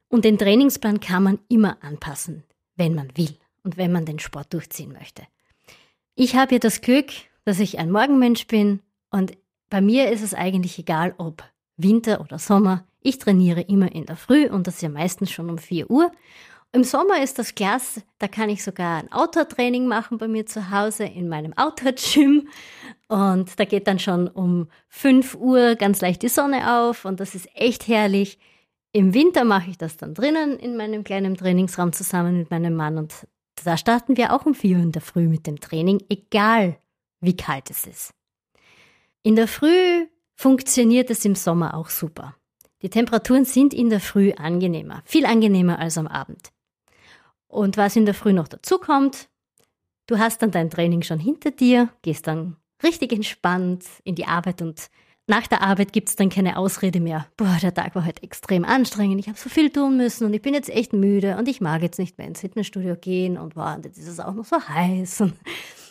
Und 0.08 0.24
den 0.24 0.38
Trainingsplan 0.38 1.00
kann 1.00 1.22
man 1.22 1.38
immer 1.48 1.82
anpassen, 1.82 2.44
wenn 2.76 2.94
man 2.94 3.16
will 3.16 3.36
und 3.62 3.78
wenn 3.78 3.90
man 3.90 4.04
den 4.04 4.18
Sport 4.18 4.52
durchziehen 4.52 4.92
möchte. 4.92 5.26
Ich 6.14 6.36
habe 6.36 6.54
ja 6.54 6.58
das 6.58 6.82
Glück, 6.82 7.08
dass 7.44 7.58
ich 7.58 7.78
ein 7.78 7.90
Morgenmensch 7.90 8.46
bin 8.46 8.80
und 9.10 9.36
bei 9.70 9.80
mir 9.80 10.12
ist 10.12 10.22
es 10.22 10.34
eigentlich 10.34 10.78
egal, 10.78 11.14
ob 11.18 11.42
Winter 11.76 12.20
oder 12.20 12.38
Sommer. 12.38 12.86
Ich 13.00 13.18
trainiere 13.18 13.62
immer 13.62 13.90
in 13.92 14.06
der 14.06 14.16
Früh 14.16 14.46
und 14.46 14.66
das 14.66 14.80
ja 14.82 14.88
meistens 14.88 15.30
schon 15.30 15.50
um 15.50 15.58
4 15.58 15.90
Uhr 15.90 16.12
im 16.74 16.82
Sommer 16.82 17.22
ist 17.22 17.38
das 17.38 17.54
klasse, 17.54 18.02
da 18.18 18.26
kann 18.26 18.50
ich 18.50 18.64
sogar 18.64 18.98
ein 18.98 19.12
Outdoor-Training 19.12 19.86
machen 19.86 20.18
bei 20.18 20.26
mir 20.26 20.44
zu 20.44 20.72
Hause 20.72 21.04
in 21.04 21.28
meinem 21.28 21.52
Outdoor-Gym. 21.56 22.48
Und 23.06 23.60
da 23.60 23.64
geht 23.64 23.86
dann 23.86 24.00
schon 24.00 24.26
um 24.26 24.68
5 24.88 25.36
Uhr 25.36 25.76
ganz 25.76 26.00
leicht 26.00 26.22
die 26.22 26.28
Sonne 26.28 26.80
auf 26.80 27.04
und 27.04 27.20
das 27.20 27.36
ist 27.36 27.48
echt 27.54 27.86
herrlich. 27.86 28.40
Im 28.90 29.14
Winter 29.14 29.44
mache 29.44 29.70
ich 29.70 29.78
das 29.78 29.96
dann 29.98 30.14
drinnen 30.14 30.58
in 30.58 30.76
meinem 30.76 31.04
kleinen 31.04 31.36
Trainingsraum 31.36 31.92
zusammen 31.92 32.38
mit 32.38 32.50
meinem 32.50 32.74
Mann 32.74 32.98
und 32.98 33.14
da 33.64 33.76
starten 33.76 34.16
wir 34.16 34.32
auch 34.32 34.44
um 34.44 34.54
4 34.54 34.76
Uhr 34.76 34.82
in 34.82 34.92
der 34.92 35.02
Früh 35.02 35.28
mit 35.28 35.46
dem 35.46 35.60
Training, 35.60 36.02
egal 36.08 36.76
wie 37.20 37.36
kalt 37.36 37.70
es 37.70 37.86
ist. 37.86 38.14
In 39.22 39.36
der 39.36 39.46
Früh 39.46 40.06
funktioniert 40.34 41.08
es 41.08 41.24
im 41.24 41.36
Sommer 41.36 41.74
auch 41.74 41.88
super. 41.88 42.34
Die 42.82 42.90
Temperaturen 42.90 43.44
sind 43.44 43.72
in 43.72 43.90
der 43.90 44.00
Früh 44.00 44.32
angenehmer, 44.32 45.02
viel 45.06 45.24
angenehmer 45.24 45.78
als 45.78 45.96
am 45.96 46.08
Abend. 46.08 46.50
Und 47.54 47.76
was 47.76 47.94
in 47.94 48.04
der 48.04 48.14
Früh 48.14 48.32
noch 48.32 48.48
dazu 48.48 48.78
kommt, 48.78 49.28
du 50.08 50.18
hast 50.18 50.42
dann 50.42 50.50
dein 50.50 50.70
Training 50.70 51.02
schon 51.02 51.20
hinter 51.20 51.52
dir, 51.52 51.88
gehst 52.02 52.26
dann 52.26 52.56
richtig 52.82 53.12
entspannt 53.12 53.84
in 54.02 54.16
die 54.16 54.26
Arbeit 54.26 54.60
und 54.60 54.90
nach 55.28 55.46
der 55.46 55.62
Arbeit 55.62 55.92
gibt 55.92 56.08
es 56.08 56.16
dann 56.16 56.30
keine 56.30 56.58
Ausrede 56.58 56.98
mehr. 56.98 57.28
Boah, 57.36 57.56
der 57.62 57.72
Tag 57.72 57.94
war 57.94 58.04
heute 58.04 58.24
extrem 58.24 58.64
anstrengend, 58.64 59.20
ich 59.20 59.28
habe 59.28 59.38
so 59.38 59.48
viel 59.48 59.70
tun 59.70 59.96
müssen 59.96 60.24
und 60.26 60.34
ich 60.34 60.42
bin 60.42 60.52
jetzt 60.52 60.68
echt 60.68 60.92
müde 60.94 61.36
und 61.36 61.48
ich 61.48 61.60
mag 61.60 61.80
jetzt 61.82 62.00
nicht 62.00 62.18
mehr 62.18 62.26
ins 62.26 62.40
Fitnessstudio 62.40 62.96
gehen 62.96 63.38
und 63.38 63.54
boah, 63.54 63.80
jetzt 63.84 63.98
ist 63.98 64.08
es 64.08 64.18
auch 64.18 64.34
noch 64.34 64.44
so 64.44 64.60
heiß. 64.60 65.20
Und 65.20 65.34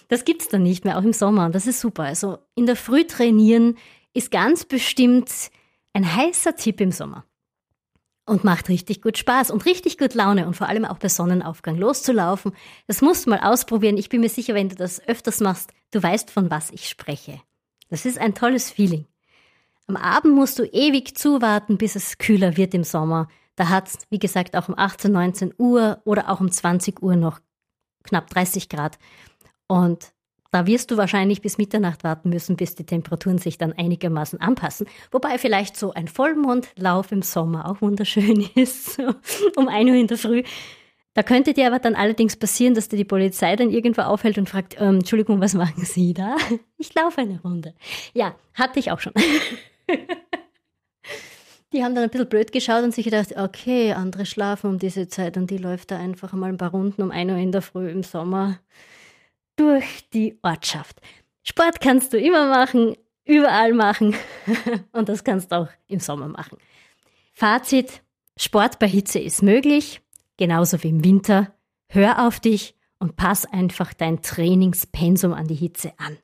das 0.09 0.25
gibt 0.25 0.41
es 0.41 0.49
dann 0.49 0.63
nicht 0.63 0.83
mehr, 0.83 0.97
auch 0.97 1.03
im 1.03 1.13
Sommer 1.13 1.45
und 1.45 1.55
das 1.55 1.65
ist 1.65 1.79
super. 1.79 2.03
Also 2.03 2.39
in 2.55 2.65
der 2.65 2.75
Früh 2.75 3.05
trainieren 3.05 3.77
ist 4.13 4.31
ganz 4.31 4.65
bestimmt 4.65 5.31
ein 5.93 6.13
heißer 6.13 6.57
Tipp 6.57 6.81
im 6.81 6.91
Sommer 6.91 7.23
und 8.25 8.43
macht 8.43 8.69
richtig 8.69 9.01
gut 9.01 9.17
Spaß 9.17 9.51
und 9.51 9.65
richtig 9.65 9.97
gut 9.97 10.13
Laune 10.13 10.47
und 10.47 10.55
vor 10.55 10.69
allem 10.69 10.85
auch 10.85 10.97
bei 10.97 11.09
Sonnenaufgang 11.09 11.77
loszulaufen. 11.77 12.53
Das 12.87 13.01
musst 13.01 13.25
du 13.25 13.31
mal 13.31 13.39
ausprobieren. 13.39 13.97
Ich 13.97 14.09
bin 14.09 14.21
mir 14.21 14.29
sicher, 14.29 14.53
wenn 14.53 14.69
du 14.69 14.75
das 14.75 15.05
öfters 15.07 15.39
machst, 15.39 15.71
du 15.91 16.01
weißt, 16.01 16.31
von 16.31 16.49
was 16.49 16.71
ich 16.71 16.87
spreche. 16.87 17.39
Das 17.89 18.05
ist 18.05 18.17
ein 18.17 18.33
tolles 18.33 18.71
Feeling. 18.71 19.05
Am 19.87 19.97
Abend 19.97 20.33
musst 20.33 20.57
du 20.59 20.63
ewig 20.63 21.17
zuwarten, 21.17 21.77
bis 21.77 21.95
es 21.95 22.17
kühler 22.17 22.55
wird 22.55 22.73
im 22.73 22.85
Sommer. 22.85 23.27
Da 23.55 23.69
hat 23.69 23.89
es, 23.89 23.97
wie 24.09 24.19
gesagt, 24.19 24.55
auch 24.55 24.69
um 24.69 24.77
18, 24.77 25.11
19 25.11 25.53
Uhr 25.57 26.01
oder 26.05 26.29
auch 26.29 26.39
um 26.39 26.49
20 26.49 27.03
Uhr 27.03 27.15
noch 27.15 27.39
knapp 28.03 28.29
30 28.29 28.69
Grad. 28.69 28.97
Und 29.67 30.13
da 30.53 30.67
wirst 30.67 30.91
du 30.91 30.97
wahrscheinlich 30.97 31.41
bis 31.41 31.57
Mitternacht 31.57 32.03
warten 32.03 32.29
müssen, 32.29 32.55
bis 32.55 32.75
die 32.75 32.85
Temperaturen 32.85 33.39
sich 33.39 33.57
dann 33.57 33.73
einigermaßen 33.73 34.39
anpassen. 34.39 34.85
Wobei 35.11 35.39
vielleicht 35.39 35.75
so 35.75 35.93
ein 35.93 36.07
Vollmondlauf 36.07 37.11
im 37.11 37.23
Sommer 37.23 37.67
auch 37.69 37.81
wunderschön 37.81 38.47
ist, 38.55 38.99
um 39.55 39.67
1 39.67 39.89
Uhr 39.89 39.95
in 39.95 40.05
der 40.07 40.19
Früh. 40.19 40.43
Da 41.15 41.23
könnte 41.23 41.53
dir 41.53 41.65
aber 41.65 41.79
dann 41.79 41.95
allerdings 41.95 42.35
passieren, 42.35 42.75
dass 42.75 42.87
dir 42.87 42.97
die 42.97 43.03
Polizei 43.03 43.55
dann 43.55 43.71
irgendwo 43.71 44.03
aufhält 44.03 44.37
und 44.37 44.47
fragt, 44.47 44.75
ähm, 44.79 44.97
Entschuldigung, 44.97 45.41
was 45.41 45.55
machen 45.55 45.83
Sie 45.85 46.13
da? 46.13 46.35
Ich 46.77 46.93
laufe 46.93 47.21
eine 47.21 47.41
Runde. 47.41 47.73
Ja, 48.13 48.35
hatte 48.53 48.77
ich 48.77 48.91
auch 48.91 48.99
schon. 48.99 49.13
Die 51.73 51.83
haben 51.83 51.95
dann 51.95 52.03
ein 52.03 52.09
bisschen 52.11 52.29
blöd 52.29 52.51
geschaut 52.51 52.83
und 52.83 52.93
sich 52.93 53.05
gedacht, 53.05 53.35
okay, 53.37 53.93
andere 53.93 54.27
schlafen 54.27 54.69
um 54.69 54.77
diese 54.77 55.07
Zeit 55.07 55.37
und 55.37 55.49
die 55.49 55.57
läuft 55.57 55.89
da 55.89 55.97
einfach 55.97 56.33
mal 56.33 56.49
ein 56.49 56.57
paar 56.57 56.69
Runden 56.69 57.01
um 57.01 57.09
1 57.09 57.31
Uhr 57.31 57.37
in 57.37 57.51
der 57.51 57.63
Früh 57.63 57.89
im 57.89 58.03
Sommer 58.03 58.59
durch 59.55 60.09
die 60.13 60.37
Ortschaft. 60.41 61.01
Sport 61.43 61.81
kannst 61.81 62.13
du 62.13 62.17
immer 62.17 62.47
machen, 62.47 62.95
überall 63.25 63.73
machen 63.73 64.15
und 64.91 65.09
das 65.09 65.23
kannst 65.23 65.51
du 65.51 65.61
auch 65.61 65.69
im 65.87 65.99
Sommer 65.99 66.27
machen. 66.27 66.57
Fazit, 67.33 68.01
Sport 68.37 68.79
bei 68.79 68.87
Hitze 68.87 69.19
ist 69.19 69.43
möglich, 69.43 70.01
genauso 70.37 70.81
wie 70.83 70.89
im 70.89 71.03
Winter. 71.03 71.53
Hör 71.89 72.25
auf 72.25 72.39
dich 72.39 72.75
und 72.99 73.15
pass 73.15 73.45
einfach 73.45 73.93
dein 73.93 74.21
Trainingspensum 74.21 75.33
an 75.33 75.47
die 75.47 75.55
Hitze 75.55 75.93
an. 75.97 76.17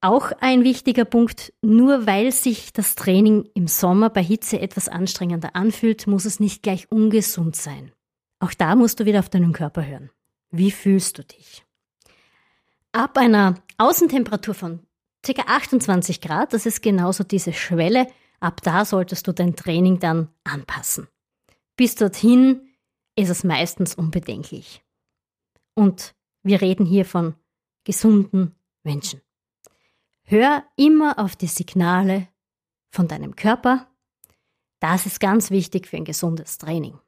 Auch 0.00 0.32
ein 0.40 0.64
wichtiger 0.64 1.04
Punkt, 1.04 1.52
nur 1.62 2.06
weil 2.06 2.32
sich 2.32 2.72
das 2.72 2.96
Training 2.96 3.48
im 3.54 3.68
Sommer 3.68 4.10
bei 4.10 4.22
Hitze 4.22 4.60
etwas 4.60 4.88
anstrengender 4.88 5.54
anfühlt, 5.54 6.06
muss 6.08 6.24
es 6.24 6.40
nicht 6.40 6.62
gleich 6.62 6.90
ungesund 6.90 7.54
sein. 7.54 7.92
Auch 8.40 8.52
da 8.52 8.74
musst 8.74 8.98
du 8.98 9.04
wieder 9.04 9.20
auf 9.20 9.28
deinen 9.28 9.52
Körper 9.52 9.86
hören. 9.86 10.10
Wie 10.50 10.72
fühlst 10.72 11.18
du 11.18 11.24
dich? 11.24 11.64
Ab 12.92 13.16
einer 13.16 13.62
Außentemperatur 13.78 14.54
von 14.54 14.80
ca. 15.22 15.42
28 15.46 16.20
Grad, 16.20 16.52
das 16.52 16.66
ist 16.66 16.82
genauso 16.82 17.24
diese 17.24 17.54
Schwelle, 17.54 18.06
ab 18.38 18.60
da 18.62 18.84
solltest 18.84 19.26
du 19.26 19.32
dein 19.32 19.56
Training 19.56 19.98
dann 19.98 20.28
anpassen. 20.44 21.08
Bis 21.76 21.94
dorthin 21.94 22.68
ist 23.16 23.30
es 23.30 23.44
meistens 23.44 23.94
unbedenklich. 23.94 24.82
Und 25.74 26.14
wir 26.42 26.60
reden 26.60 26.84
hier 26.84 27.06
von 27.06 27.34
gesunden 27.84 28.54
Menschen. 28.82 29.22
Hör 30.24 30.62
immer 30.76 31.18
auf 31.18 31.34
die 31.34 31.46
Signale 31.46 32.28
von 32.90 33.08
deinem 33.08 33.36
Körper. 33.36 33.88
Das 34.80 35.06
ist 35.06 35.18
ganz 35.18 35.50
wichtig 35.50 35.86
für 35.86 35.96
ein 35.96 36.04
gesundes 36.04 36.58
Training. 36.58 36.98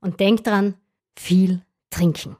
Und 0.00 0.20
denk 0.20 0.44
dran, 0.44 0.74
viel 1.16 1.64
trinken. 1.90 2.36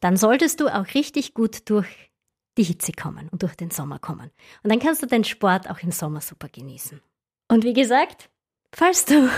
Dann 0.00 0.16
solltest 0.16 0.60
du 0.60 0.68
auch 0.68 0.94
richtig 0.94 1.34
gut 1.34 1.68
durch 1.68 2.11
die 2.58 2.64
Hitze 2.64 2.92
kommen 2.92 3.28
und 3.30 3.42
durch 3.42 3.54
den 3.54 3.70
Sommer 3.70 3.98
kommen. 3.98 4.30
Und 4.62 4.70
dann 4.70 4.78
kannst 4.78 5.02
du 5.02 5.06
den 5.06 5.24
Sport 5.24 5.70
auch 5.70 5.80
im 5.80 5.90
Sommer 5.90 6.20
super 6.20 6.48
genießen. 6.48 7.00
Und 7.48 7.64
wie 7.64 7.72
gesagt, 7.72 8.30
falls 8.72 9.04
du 9.04 9.28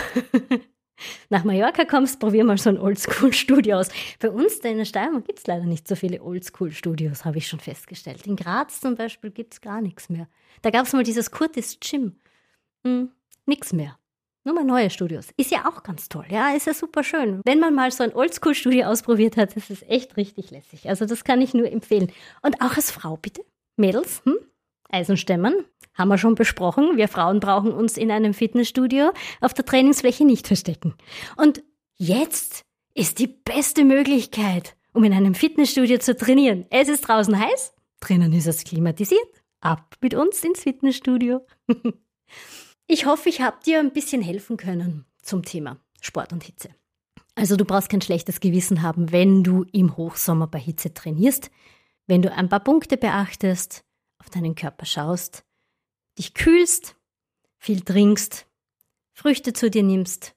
nach 1.29 1.45
Mallorca 1.45 1.85
kommst, 1.85 2.21
probier 2.21 2.45
mal 2.45 2.59
so 2.59 2.71
ein 2.71 2.79
Oldschool-Studio 2.79 3.79
aus. 3.79 3.89
Bei 4.21 4.31
uns 4.31 4.57
in 4.59 4.79
der 4.79 4.85
Steiermark 4.85 5.27
gibt 5.27 5.39
es 5.41 5.47
leider 5.47 5.65
nicht 5.65 5.89
so 5.89 5.97
viele 5.97 6.23
Oldschool-Studios, 6.23 7.25
habe 7.25 7.39
ich 7.39 7.49
schon 7.49 7.61
festgestellt. 7.61 8.27
In 8.27 8.37
Graz 8.37 8.81
zum 8.81 8.95
Beispiel 8.95 9.31
gibt 9.31 9.55
es 9.55 9.61
gar 9.61 9.81
nichts 9.81 10.09
mehr. 10.09 10.29
Da 10.63 10.71
gab 10.71 10.87
es 10.87 10.93
mal 10.93 11.05
dieses 11.05 11.31
Curtis 11.31 11.79
Gym. 11.81 12.17
Hm, 12.85 13.11
nix 13.47 13.73
mehr. 13.73 13.99
Nur 14.45 14.55
mal 14.55 14.65
neue 14.65 14.91
Studios. 14.91 15.29
Ist 15.39 15.51
ja 15.51 15.67
auch 15.67 15.83
ganz 15.83 16.11
toll. 16.11 16.27
Ja, 16.29 16.51
ist 16.51 16.67
ja 16.67 16.75
super 16.75 17.03
schön. 17.03 17.41
Wenn 17.47 17.61
man 17.61 17.75
mal 17.75 17.91
so 17.91 18.05
ein 18.05 18.15
Oldschool-Studio 18.15 18.87
ausprobiert 18.87 19.39
hat, 19.39 19.57
ist 19.57 19.71
es 19.71 19.83
echt 19.89 20.19
richtig 20.19 20.51
lässig. 20.51 20.87
Also 20.89 21.07
das 21.07 21.25
kann 21.25 21.41
ich 21.41 21.55
nur 21.55 21.71
empfehlen. 21.71 22.13
Und 22.43 22.61
auch 22.61 22.77
als 22.77 22.91
Frau 22.91 23.17
bitte. 23.17 23.43
Mädels, 23.77 24.23
hm? 24.25 24.37
Eisenstämmern, 24.91 25.55
haben 25.95 26.09
wir 26.09 26.19
schon 26.19 26.35
besprochen. 26.35 26.97
Wir 26.97 27.09
Frauen 27.09 27.41
brauchen 27.41 27.73
uns 27.73 27.97
in 27.97 28.11
einem 28.11 28.35
Fitnessstudio 28.35 29.13
auf 29.41 29.55
der 29.55 29.65
Trainingsfläche 29.65 30.27
nicht 30.27 30.47
verstecken. 30.47 30.95
Und 31.37 31.65
jetzt 31.97 32.65
ist 32.95 33.19
die 33.19 33.27
beste 33.27 33.85
Möglichkeit, 33.85 34.77
um 34.93 35.05
in 35.05 35.15
einem 35.15 35.35
Fitnessstudio 35.35 35.99
zu 35.99 36.17
trainieren. 36.17 36.67
Es 36.71 36.89
ist 36.89 37.09
draußen 37.09 37.39
heiß, 37.39 37.73
drinnen 38.01 38.33
ist 38.35 38.47
es 38.47 38.63
klimatisiert. 38.63 39.43
Ab 39.61 39.95
mit 40.03 40.13
uns 40.13 40.45
ins 40.45 40.63
Fitnessstudio. 40.63 41.47
ich 42.87 43.07
hoffe, 43.07 43.29
ich 43.29 43.41
habe 43.41 43.57
dir 43.65 43.81
ein 43.81 43.93
bisschen 43.93 44.23
helfen 44.23 44.57
können 44.57 45.07
zum 45.23 45.43
Thema 45.43 45.79
Sport 46.01 46.33
und 46.33 46.45
Hitze. 46.45 46.71
Also 47.35 47.57
du 47.57 47.65
brauchst 47.65 47.89
kein 47.89 48.01
schlechtes 48.01 48.41
Gewissen 48.41 48.83
haben, 48.83 49.11
wenn 49.11 49.43
du 49.43 49.65
im 49.73 49.97
Hochsommer 49.97 50.47
bei 50.47 50.59
Hitze 50.59 50.95
trainierst, 50.95 51.51
wenn 52.07 52.23
du 52.23 52.31
ein 52.33 52.49
paar 52.49 52.61
Punkte 52.61 52.97
beachtest, 52.97 53.85
auf 54.19 54.31
deinen 54.31 54.55
Körper 54.55 54.87
schaust, 54.87 55.45
dich 56.19 56.35
kühlst, 56.35 56.97
viel 57.59 57.81
trinkst, 57.81 58.47
Früchte 59.13 59.53
zu 59.53 59.71
dir 59.71 59.83
nimmst 59.83 60.35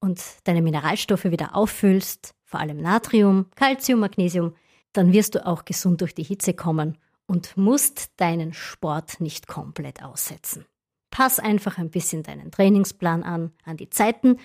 und 0.00 0.22
deine 0.44 0.62
Mineralstoffe 0.62 1.24
wieder 1.24 1.54
auffüllst, 1.54 2.34
vor 2.44 2.60
allem 2.60 2.78
Natrium, 2.80 3.46
Calcium, 3.56 4.00
Magnesium, 4.00 4.54
dann 4.92 5.12
wirst 5.12 5.34
du 5.34 5.44
auch 5.44 5.64
gesund 5.64 6.00
durch 6.00 6.14
die 6.14 6.22
Hitze 6.22 6.54
kommen 6.54 6.96
und 7.26 7.56
musst 7.56 8.12
deinen 8.16 8.54
Sport 8.54 9.20
nicht 9.20 9.48
komplett 9.48 10.02
aussetzen. 10.02 10.64
Pass 11.18 11.40
einfach 11.40 11.78
ein 11.78 11.90
bisschen 11.90 12.22
deinen 12.22 12.52
Trainingsplan 12.52 13.24
an, 13.24 13.50
an 13.64 13.76
die 13.76 13.90
Zeiten, 13.90 14.38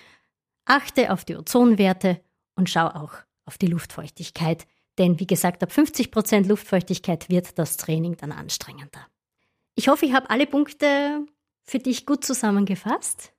achte 0.64 1.12
auf 1.12 1.24
die 1.24 1.36
Ozonwerte 1.36 2.20
und 2.56 2.68
schau 2.68 2.88
auch 2.88 3.12
auf 3.44 3.58
die 3.58 3.68
Luftfeuchtigkeit, 3.68 4.66
denn 4.98 5.20
wie 5.20 5.26
gesagt, 5.28 5.62
ab 5.62 5.70
50% 5.70 6.48
Luftfeuchtigkeit 6.48 7.28
wird 7.28 7.60
das 7.60 7.76
Training 7.76 8.16
dann 8.16 8.32
anstrengender. 8.32 9.06
Ich 9.76 9.86
hoffe, 9.86 10.04
ich 10.04 10.14
habe 10.14 10.28
alle 10.30 10.48
Punkte 10.48 11.24
für 11.62 11.78
dich 11.78 12.06
gut 12.06 12.24
zusammengefasst. 12.24 13.32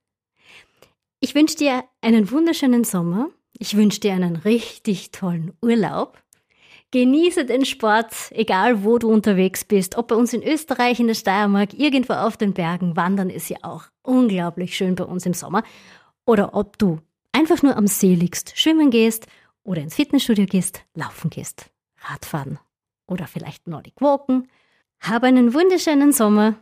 Ich 1.19 1.35
wünsche 1.35 1.57
dir 1.57 1.83
einen 1.99 2.31
wunderschönen 2.31 2.85
Sommer. 2.85 3.31
Ich 3.51 3.75
wünsche 3.75 3.99
dir 3.99 4.13
einen 4.13 4.37
richtig 4.37 5.11
tollen 5.11 5.51
Urlaub. 5.61 6.23
Genieße 6.91 7.45
den 7.45 7.65
Sport, 7.65 8.13
egal 8.31 8.83
wo 8.83 8.97
du 8.97 9.11
unterwegs 9.11 9.65
bist. 9.65 9.97
Ob 9.97 10.07
bei 10.07 10.15
uns 10.15 10.33
in 10.33 10.43
Österreich, 10.43 10.99
in 10.99 11.07
der 11.07 11.15
Steiermark, 11.15 11.73
irgendwo 11.73 12.13
auf 12.13 12.37
den 12.37 12.53
Bergen. 12.53 12.95
Wandern 12.95 13.29
ist 13.29 13.49
ja 13.49 13.57
auch 13.63 13.85
unglaublich 14.01 14.75
schön 14.77 14.95
bei 14.95 15.03
uns 15.03 15.25
im 15.25 15.33
Sommer. 15.33 15.63
Oder 16.25 16.53
ob 16.53 16.77
du 16.77 16.99
einfach 17.31 17.61
nur 17.61 17.75
am 17.75 17.87
See 17.87 18.15
liegst, 18.15 18.57
schwimmen 18.57 18.91
gehst 18.91 19.27
oder 19.63 19.81
ins 19.81 19.95
Fitnessstudio 19.95 20.45
gehst, 20.45 20.83
laufen 20.93 21.29
gehst, 21.29 21.69
Radfahren 21.99 22.59
oder 23.07 23.27
vielleicht 23.27 23.67
Nordic 23.67 23.99
Walken. 23.99 24.47
Habe 25.01 25.27
einen 25.27 25.53
wunderschönen 25.53 26.13
Sommer, 26.13 26.55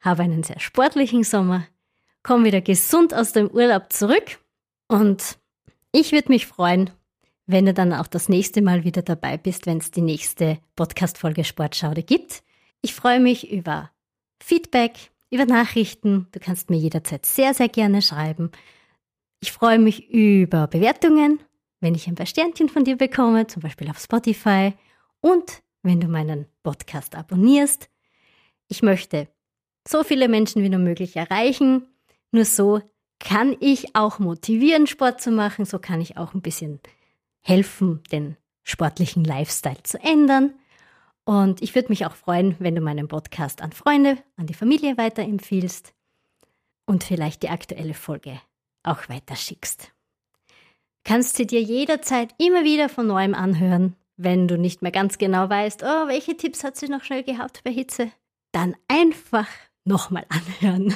habe 0.00 0.22
einen 0.22 0.42
sehr 0.42 0.58
sportlichen 0.58 1.22
Sommer, 1.22 1.66
komm 2.22 2.44
wieder 2.44 2.60
gesund 2.60 3.14
aus 3.14 3.32
dem 3.32 3.48
Urlaub 3.48 3.92
zurück 3.92 4.38
und 4.88 5.38
ich 5.92 6.12
würde 6.12 6.30
mich 6.30 6.46
freuen, 6.46 6.90
wenn 7.46 7.66
du 7.66 7.72
dann 7.72 7.92
auch 7.92 8.06
das 8.06 8.28
nächste 8.28 8.62
Mal 8.62 8.84
wieder 8.84 9.02
dabei 9.02 9.36
bist, 9.36 9.66
wenn 9.66 9.78
es 9.78 9.90
die 9.90 10.02
nächste 10.02 10.58
Podcast-Folge 10.74 11.44
Sportschaude 11.44 12.02
gibt. 12.02 12.42
Ich 12.82 12.94
freue 12.94 13.20
mich 13.20 13.50
über 13.50 13.90
Feedback, 14.42 15.10
über 15.30 15.46
Nachrichten. 15.46 16.26
Du 16.32 16.40
kannst 16.40 16.70
mir 16.70 16.76
jederzeit 16.76 17.24
sehr, 17.24 17.54
sehr 17.54 17.68
gerne 17.68 18.02
schreiben. 18.02 18.50
Ich 19.40 19.52
freue 19.52 19.78
mich 19.78 20.10
über 20.10 20.66
Bewertungen, 20.66 21.40
wenn 21.80 21.94
ich 21.94 22.08
ein 22.08 22.16
paar 22.16 22.26
Sternchen 22.26 22.68
von 22.68 22.84
dir 22.84 22.96
bekomme, 22.96 23.46
zum 23.46 23.62
Beispiel 23.62 23.88
auf 23.90 23.98
Spotify. 23.98 24.74
Und 25.20 25.62
wenn 25.86 26.00
du 26.00 26.08
meinen 26.08 26.46
Podcast 26.62 27.14
abonnierst. 27.14 27.88
Ich 28.68 28.82
möchte 28.82 29.28
so 29.86 30.02
viele 30.02 30.28
Menschen 30.28 30.62
wie 30.62 30.68
nur 30.68 30.80
möglich 30.80 31.14
erreichen. 31.16 31.86
Nur 32.32 32.44
so 32.44 32.80
kann 33.20 33.56
ich 33.60 33.94
auch 33.94 34.18
motivieren, 34.18 34.88
Sport 34.88 35.20
zu 35.20 35.30
machen. 35.30 35.64
So 35.64 35.78
kann 35.78 36.00
ich 36.00 36.16
auch 36.16 36.34
ein 36.34 36.42
bisschen 36.42 36.80
helfen, 37.46 38.02
den 38.10 38.36
sportlichen 38.62 39.24
Lifestyle 39.24 39.82
zu 39.82 39.98
ändern. 40.02 40.54
Und 41.24 41.62
ich 41.62 41.74
würde 41.74 41.88
mich 41.88 42.06
auch 42.06 42.14
freuen, 42.14 42.56
wenn 42.58 42.74
du 42.74 42.80
meinen 42.80 43.08
Podcast 43.08 43.62
an 43.62 43.72
Freunde, 43.72 44.18
an 44.36 44.46
die 44.46 44.54
Familie 44.54 44.96
weiterempfiehlst 44.96 45.92
und 46.86 47.04
vielleicht 47.04 47.42
die 47.42 47.48
aktuelle 47.48 47.94
Folge 47.94 48.40
auch 48.82 49.08
weiterschickst. 49.08 49.92
Kannst 51.04 51.38
du 51.38 51.46
dir 51.46 51.60
jederzeit 51.62 52.34
immer 52.38 52.64
wieder 52.64 52.88
von 52.88 53.06
neuem 53.06 53.34
anhören 53.34 53.96
wenn 54.16 54.48
du 54.48 54.56
nicht 54.56 54.82
mehr 54.82 54.92
ganz 54.92 55.18
genau 55.18 55.48
weißt, 55.48 55.82
oh, 55.82 56.08
welche 56.08 56.36
Tipps 56.36 56.64
hat 56.64 56.76
sie 56.76 56.88
noch 56.88 57.04
schnell 57.04 57.22
gehabt 57.22 57.62
bei 57.64 57.72
Hitze, 57.72 58.10
dann 58.52 58.76
einfach 58.88 59.48
nochmal 59.84 60.26
anhören. 60.28 60.94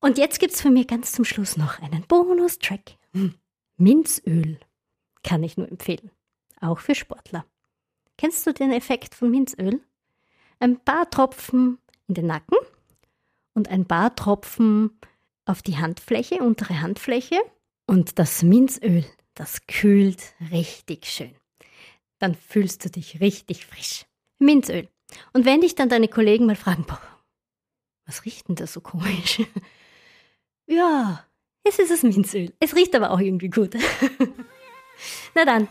Und 0.00 0.16
jetzt 0.16 0.40
gibt 0.40 0.54
es 0.54 0.62
für 0.62 0.70
mich 0.70 0.86
ganz 0.86 1.12
zum 1.12 1.24
Schluss 1.24 1.56
noch 1.56 1.80
einen 1.80 2.06
Bonus-Track. 2.06 2.96
Hm. 3.12 3.34
Minzöl 3.76 4.58
kann 5.22 5.42
ich 5.42 5.56
nur 5.56 5.68
empfehlen. 5.68 6.10
Auch 6.60 6.78
für 6.78 6.94
Sportler. 6.94 7.44
Kennst 8.16 8.46
du 8.46 8.52
den 8.52 8.72
Effekt 8.72 9.14
von 9.14 9.30
Minzöl? 9.30 9.80
Ein 10.58 10.78
paar 10.78 11.08
Tropfen 11.10 11.78
in 12.06 12.14
den 12.14 12.26
Nacken 12.26 12.58
und 13.54 13.68
ein 13.68 13.86
paar 13.86 14.14
Tropfen 14.14 14.98
auf 15.46 15.62
die 15.62 15.78
Handfläche, 15.78 16.36
untere 16.36 16.80
Handfläche. 16.80 17.40
Und 17.86 18.18
das 18.18 18.42
Minzöl, 18.42 19.04
das 19.34 19.66
kühlt 19.66 20.34
richtig 20.50 21.06
schön 21.06 21.34
dann 22.20 22.34
fühlst 22.34 22.84
du 22.84 22.90
dich 22.90 23.20
richtig 23.20 23.66
frisch. 23.66 24.04
Minzöl. 24.38 24.88
Und 25.32 25.44
wenn 25.44 25.60
dich 25.60 25.74
dann 25.74 25.88
deine 25.88 26.06
Kollegen 26.06 26.46
mal 26.46 26.54
fragen, 26.54 26.84
boah, 26.86 27.00
was 28.06 28.24
riecht 28.24 28.48
denn 28.48 28.54
das 28.54 28.72
so 28.72 28.80
komisch? 28.80 29.42
ja, 30.66 31.24
es 31.64 31.78
ist 31.78 31.90
das 31.90 32.02
Minzöl. 32.04 32.52
Es 32.60 32.76
riecht 32.76 32.94
aber 32.94 33.10
auch 33.10 33.18
irgendwie 33.18 33.50
gut. 33.50 33.74
Na 35.34 35.44
dann, 35.44 35.68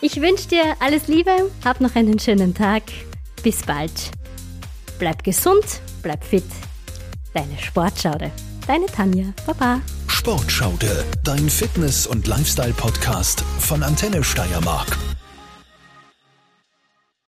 ich 0.00 0.20
wünsche 0.20 0.48
dir 0.48 0.76
alles 0.80 1.06
Liebe, 1.06 1.50
hab 1.64 1.80
noch 1.80 1.94
einen 1.94 2.18
schönen 2.18 2.54
Tag. 2.54 2.82
Bis 3.42 3.62
bald. 3.62 4.10
Bleib 4.98 5.22
gesund, 5.24 5.80
bleib 6.02 6.24
fit. 6.24 6.44
Deine 7.34 7.58
Sportschaude. 7.58 8.30
Deine 8.66 8.86
Tanja. 8.86 9.32
Baba. 9.46 9.80
Sportschaude, 10.06 11.04
dein 11.24 11.50
Fitness- 11.50 12.06
und 12.06 12.26
Lifestyle-Podcast 12.28 13.42
von 13.58 13.82
Antenne 13.82 14.22
Steiermark. 14.22 14.96